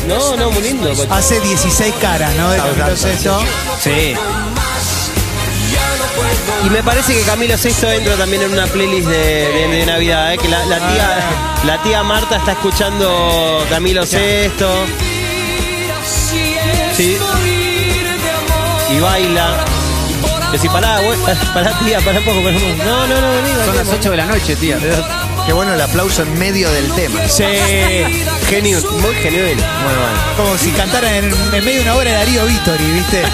No, 0.08 0.36
no, 0.36 0.50
muy 0.52 0.64
lindo. 0.64 0.90
Pacho. 0.96 1.14
Hace 1.14 1.40
16 1.42 1.94
caras, 2.02 2.34
¿no? 2.36 2.50
De 2.50 2.58
Camilo 2.58 2.98
Sesto. 2.98 3.40
Sí. 3.82 4.16
Y 6.66 6.70
me 6.70 6.84
parece 6.84 7.14
que 7.16 7.22
Camilo 7.22 7.58
Sexto 7.58 7.90
entra 7.90 8.16
también 8.16 8.42
en 8.42 8.52
una 8.52 8.68
playlist 8.68 9.08
de, 9.08 9.18
de- 9.18 9.68
de 9.70 9.86
Navidad, 9.86 10.34
¿eh? 10.34 10.38
que 10.38 10.50
la, 10.50 10.66
la 10.66 10.78
tía, 10.78 11.20
la 11.66 11.82
tía 11.84 12.04
Marta 12.04 12.36
está 12.38 12.52
escuchando 12.54 13.66
Camilo 13.70 14.06
Sexto 14.06 14.70
Sí. 16.98 17.18
y 18.92 19.00
baila. 19.00 19.66
Decís, 20.52 20.72
pará, 20.72 21.00
güey, 21.02 21.18
pará, 21.54 21.78
tía, 21.80 22.00
pará 22.00 22.20
un 22.20 22.26
poco, 22.26 22.44
pará 22.44 22.58
un 22.58 22.64
poco. 22.64 22.84
No, 22.84 23.08
no, 23.08 23.22
no, 23.22 23.32
vení, 23.34 23.50
Son 23.66 23.76
las 23.76 23.90
8 23.90 24.12
de 24.12 24.18
la 24.18 24.26
noche, 24.26 24.56
tía. 24.56 24.78
Qué 25.46 25.54
bueno 25.54 25.74
el 25.74 25.82
aplauso 25.82 26.24
en 26.24 26.38
medio 26.38 26.72
del 26.72 26.92
tema. 26.94 27.28
Sí, 27.28 27.44
genio, 28.48 28.80
muy 29.00 29.16
genuino. 29.16 29.62
Muy 29.62 29.96
bueno. 29.96 30.20
Como 30.38 30.58
si 30.58 30.72
cantaran 30.72 31.14
en, 31.16 31.26
en 31.26 31.66
medio 31.66 31.78
de 31.78 31.82
una 31.82 31.96
obra 31.96 32.12
de 32.12 32.18
Darío 32.18 32.46
Vittori, 32.46 32.84
¿viste? 32.92 33.24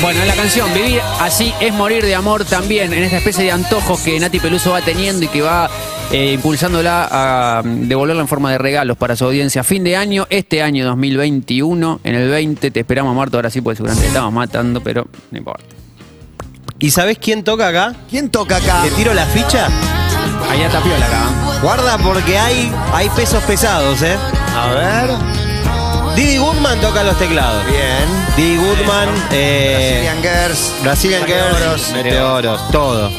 Bueno, 0.00 0.20
en 0.20 0.28
la 0.28 0.34
canción 0.34 0.72
Vivir 0.72 1.00
así 1.18 1.52
es 1.58 1.72
morir 1.72 2.04
de 2.04 2.14
amor 2.14 2.44
también, 2.44 2.92
en 2.92 3.02
esta 3.02 3.16
especie 3.16 3.44
de 3.44 3.50
antojos 3.50 4.00
que 4.00 4.18
Nati 4.20 4.38
Peluso 4.38 4.70
va 4.70 4.80
teniendo 4.80 5.24
y 5.24 5.28
que 5.28 5.42
va 5.42 5.68
eh, 6.10 6.32
impulsándola 6.32 7.08
a 7.10 7.62
mm, 7.62 7.88
devolverla 7.88 8.22
en 8.22 8.28
forma 8.28 8.50
de 8.52 8.58
regalos 8.58 8.96
para 8.96 9.16
su 9.16 9.24
audiencia. 9.24 9.62
Fin 9.64 9.84
de 9.84 9.96
año, 9.96 10.26
este 10.30 10.62
año 10.62 10.86
2021, 10.86 12.00
en 12.02 12.14
el 12.14 12.28
20, 12.30 12.70
te 12.70 12.80
esperamos, 12.80 13.14
Marta, 13.14 13.36
ahora 13.36 13.50
sí, 13.50 13.60
porque 13.60 13.76
seguramente 13.76 14.02
te 14.04 14.08
estamos 14.08 14.32
matando, 14.32 14.80
pero 14.82 15.06
no 15.30 15.38
importa. 15.38 15.64
¿Y 16.78 16.90
sabés 16.90 17.18
quién 17.18 17.42
toca 17.42 17.68
acá? 17.68 17.94
¿Quién 18.08 18.30
toca 18.30 18.56
acá? 18.56 18.84
¿Le 18.84 18.90
tiro 18.92 19.12
la 19.12 19.26
ficha? 19.26 19.68
Allá 20.48 20.68
tapiola 20.70 21.06
acá. 21.06 21.22
¿eh? 21.22 21.58
Guarda 21.62 21.98
porque 21.98 22.38
hay, 22.38 22.72
hay 22.92 23.08
pesos 23.10 23.42
pesados, 23.42 24.00
¿eh? 24.02 24.16
A 24.56 24.70
ver. 24.72 25.10
Didi 26.14 26.38
Goodman 26.38 26.80
toca 26.80 27.02
los 27.02 27.18
teclados. 27.18 27.64
Bien. 27.66 28.08
Didi 28.36 28.56
Goodman, 28.56 29.08
eh, 29.32 30.04
Brazilian 30.04 30.22
Girls. 30.22 30.74
Brazilian 30.82 31.26
Girls, 31.26 31.92
Meteoros. 31.92 31.92
Meteoros, 31.92 32.70
todo. 32.70 33.10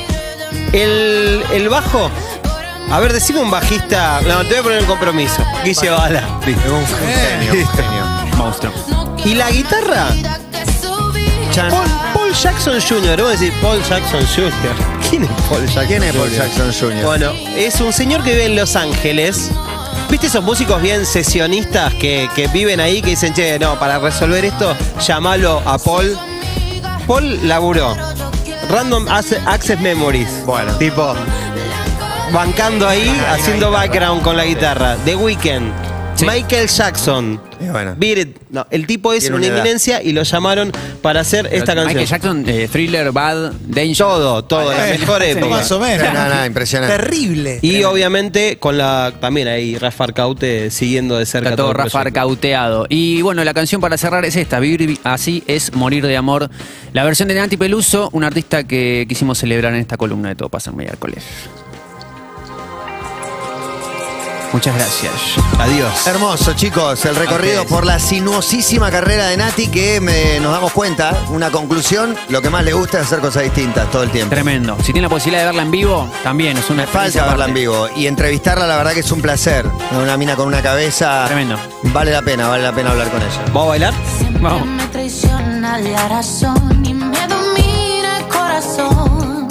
El, 0.71 1.43
el 1.51 1.69
bajo. 1.69 2.09
A 2.91 2.99
ver, 2.99 3.13
decime 3.13 3.39
un 3.39 3.51
bajista. 3.51 4.19
No, 4.21 4.39
te 4.39 4.49
voy 4.49 4.57
a 4.57 4.63
poner 4.63 4.79
en 4.79 4.85
compromiso. 4.85 5.45
Guille 5.63 5.89
Bala. 5.89 6.27
Un 6.37 6.41
genio, 6.43 7.53
un 7.53 7.67
genio. 7.67 8.05
Monstruo. 8.35 8.73
¿Y 9.23 9.35
la 9.35 9.51
guitarra? 9.51 10.07
Chan. 11.51 11.69
Paul, 11.69 11.87
Paul 12.13 12.33
Jackson 12.33 12.81
Jr. 12.81 13.21
Vos 13.21 13.39
decís 13.39 13.53
Paul 13.61 13.81
Jackson 13.83 14.25
Jr. 14.35 14.51
¿Quién 15.09 15.23
es 15.23 15.29
Paul 15.47 15.65
Jackson 15.67 15.87
¿Quién 15.87 16.03
es 16.03 16.15
Paul 16.15 16.29
Jr.? 16.29 16.37
Jackson 16.37 16.73
Jr.? 16.79 17.05
Bueno, 17.05 17.31
es 17.55 17.79
un 17.79 17.93
señor 17.93 18.23
que 18.23 18.31
vive 18.31 18.45
en 18.45 18.55
Los 18.55 18.75
Ángeles. 18.75 19.51
¿Viste 20.09 20.25
esos 20.25 20.43
músicos 20.43 20.81
bien 20.81 21.05
sesionistas 21.05 21.93
que, 21.93 22.27
que 22.35 22.47
viven 22.47 22.79
ahí 22.79 23.01
que 23.03 23.11
dicen, 23.11 23.33
che, 23.35 23.59
no, 23.59 23.77
para 23.77 23.99
resolver 23.99 24.43
esto, 24.45 24.75
llamalo 25.05 25.61
a 25.65 25.77
Paul? 25.77 26.17
Paul 27.05 27.47
laburó. 27.47 27.95
Random 28.69 29.07
Access 29.07 29.79
Memories. 29.79 30.45
Bueno. 30.45 30.71
Tipo, 30.77 31.15
bancando 32.33 32.87
ahí, 32.87 33.09
haciendo 33.29 33.71
background 33.71 34.21
con 34.21 34.37
la 34.37 34.45
guitarra. 34.45 34.97
The 35.05 35.15
Weeknd. 35.15 35.71
Sí. 36.15 36.25
Michael 36.25 36.67
Jackson. 36.67 37.41
Bueno. 37.71 37.95
Beat. 37.97 38.27
No, 38.49 38.67
el 38.71 38.85
tipo 38.85 39.13
es 39.13 39.21
Tiene 39.21 39.37
una 39.37 39.47
una 39.47 39.55
eminencia 39.55 40.03
y 40.03 40.11
lo 40.11 40.23
llamaron 40.23 40.71
para 41.01 41.21
hacer 41.21 41.47
esta 41.51 41.73
Michael 41.75 41.95
canción. 41.95 42.05
Jackson, 42.05 42.43
eh, 42.47 42.67
Thriller, 42.69 43.11
Bad, 43.13 43.53
Danger. 43.67 43.97
Todo, 43.97 44.43
todo, 44.43 44.71
la 44.71 44.85
mejor 44.85 45.23
época. 45.23 45.47
Más 45.47 45.71
o 45.71 45.79
menos. 45.79 46.13
No, 46.13 46.35
no, 46.35 46.45
impresionante. 46.45 46.97
Terrible. 46.97 47.59
Y 47.61 47.83
obviamente 47.83 48.57
con 48.57 48.77
la 48.77 49.13
también 49.21 49.47
ahí 49.47 49.77
Rafa 49.77 50.05
Arcaute 50.05 50.71
siguiendo 50.71 51.17
de 51.17 51.25
cerca 51.25 51.51
Está 51.51 51.63
todo 51.63 51.71
el 51.71 51.77
Rafa 51.77 52.01
arcauteado. 52.01 52.85
Y 52.89 53.21
bueno, 53.21 53.43
la 53.45 53.53
canción 53.53 53.79
para 53.79 53.97
cerrar 53.97 54.25
es 54.25 54.35
esta, 54.35 54.59
Vivir 54.59 54.99
así 55.05 55.43
es 55.47 55.73
morir 55.73 56.05
de 56.05 56.17
amor. 56.17 56.49
La 56.91 57.05
versión 57.05 57.29
de 57.29 57.35
Nati 57.35 57.55
Peluso, 57.55 58.09
un 58.11 58.25
artista 58.25 58.65
que 58.65 59.05
quisimos 59.07 59.37
celebrar 59.37 59.73
en 59.73 59.79
esta 59.79 59.95
columna 59.95 60.27
de 60.27 60.35
Todo 60.35 60.49
pasa 60.49 60.71
en 60.71 60.77
miércoles. 60.77 61.23
Muchas 64.51 64.73
gracias. 64.75 65.11
Adiós. 65.59 66.07
Hermoso, 66.07 66.53
chicos, 66.53 67.05
el 67.05 67.15
recorrido 67.15 67.65
por 67.65 67.85
la 67.85 67.99
sinuosísima 67.99 68.89
carrera 68.89 69.27
de 69.27 69.37
Nati 69.37 69.67
que 69.67 70.01
me- 70.01 70.39
nos 70.39 70.51
damos 70.51 70.71
cuenta, 70.71 71.15
una 71.29 71.51
conclusión, 71.51 72.15
lo 72.29 72.41
que 72.41 72.49
más 72.49 72.63
le 72.63 72.73
gusta 72.73 72.97
es 72.99 73.05
hacer 73.05 73.19
cosas 73.19 73.43
distintas 73.43 73.89
todo 73.91 74.01
el 74.01 74.09
tiempo. 74.09 74.31
Tremendo. 74.33 74.75
Si 74.79 74.85
tiene 74.91 75.01
la 75.03 75.09
posibilidad 75.09 75.41
de 75.41 75.45
verla 75.47 75.61
en 75.61 75.69
vivo, 75.71 76.09
también 76.23 76.57
es 76.57 76.67
una 76.71 76.87
Falta 76.87 77.25
verla 77.27 77.45
en 77.45 77.53
vivo 77.53 77.87
y 77.95 78.07
entrevistarla 78.07 78.65
la 78.65 78.77
verdad 78.77 78.93
que 78.93 79.01
es 79.01 79.11
un 79.11 79.21
placer. 79.21 79.67
Una 79.91 80.17
mina 80.17 80.35
con 80.35 80.47
una 80.47 80.63
cabeza... 80.63 81.25
Tremendo. 81.27 81.55
Vale 81.83 82.11
la 82.11 82.23
pena, 82.23 82.47
vale 82.47 82.63
la 82.63 82.71
pena 82.71 82.89
hablar 82.89 83.09
con 83.11 83.21
ella. 83.21 83.41
¿Vamos 83.47 83.63
a 83.65 83.69
bailar? 83.69 83.93
Vamos. 84.41 84.65
Me 84.65 84.87
traiciona 84.87 85.77
la 85.77 86.07
razón 86.09 86.83
y 86.83 86.93
me 86.95 87.17
domina 87.27 88.17
el 88.17 88.27
corazón. 88.27 89.47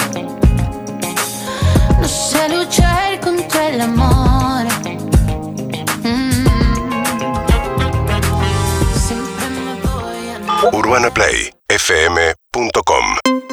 No 2.01 2.09
sé 2.09 2.49
luchar 2.49 3.21
contra 3.21 3.69
el 3.69 3.81
amor. 3.81 4.38
UrbanaPlayFM.com 10.63 13.48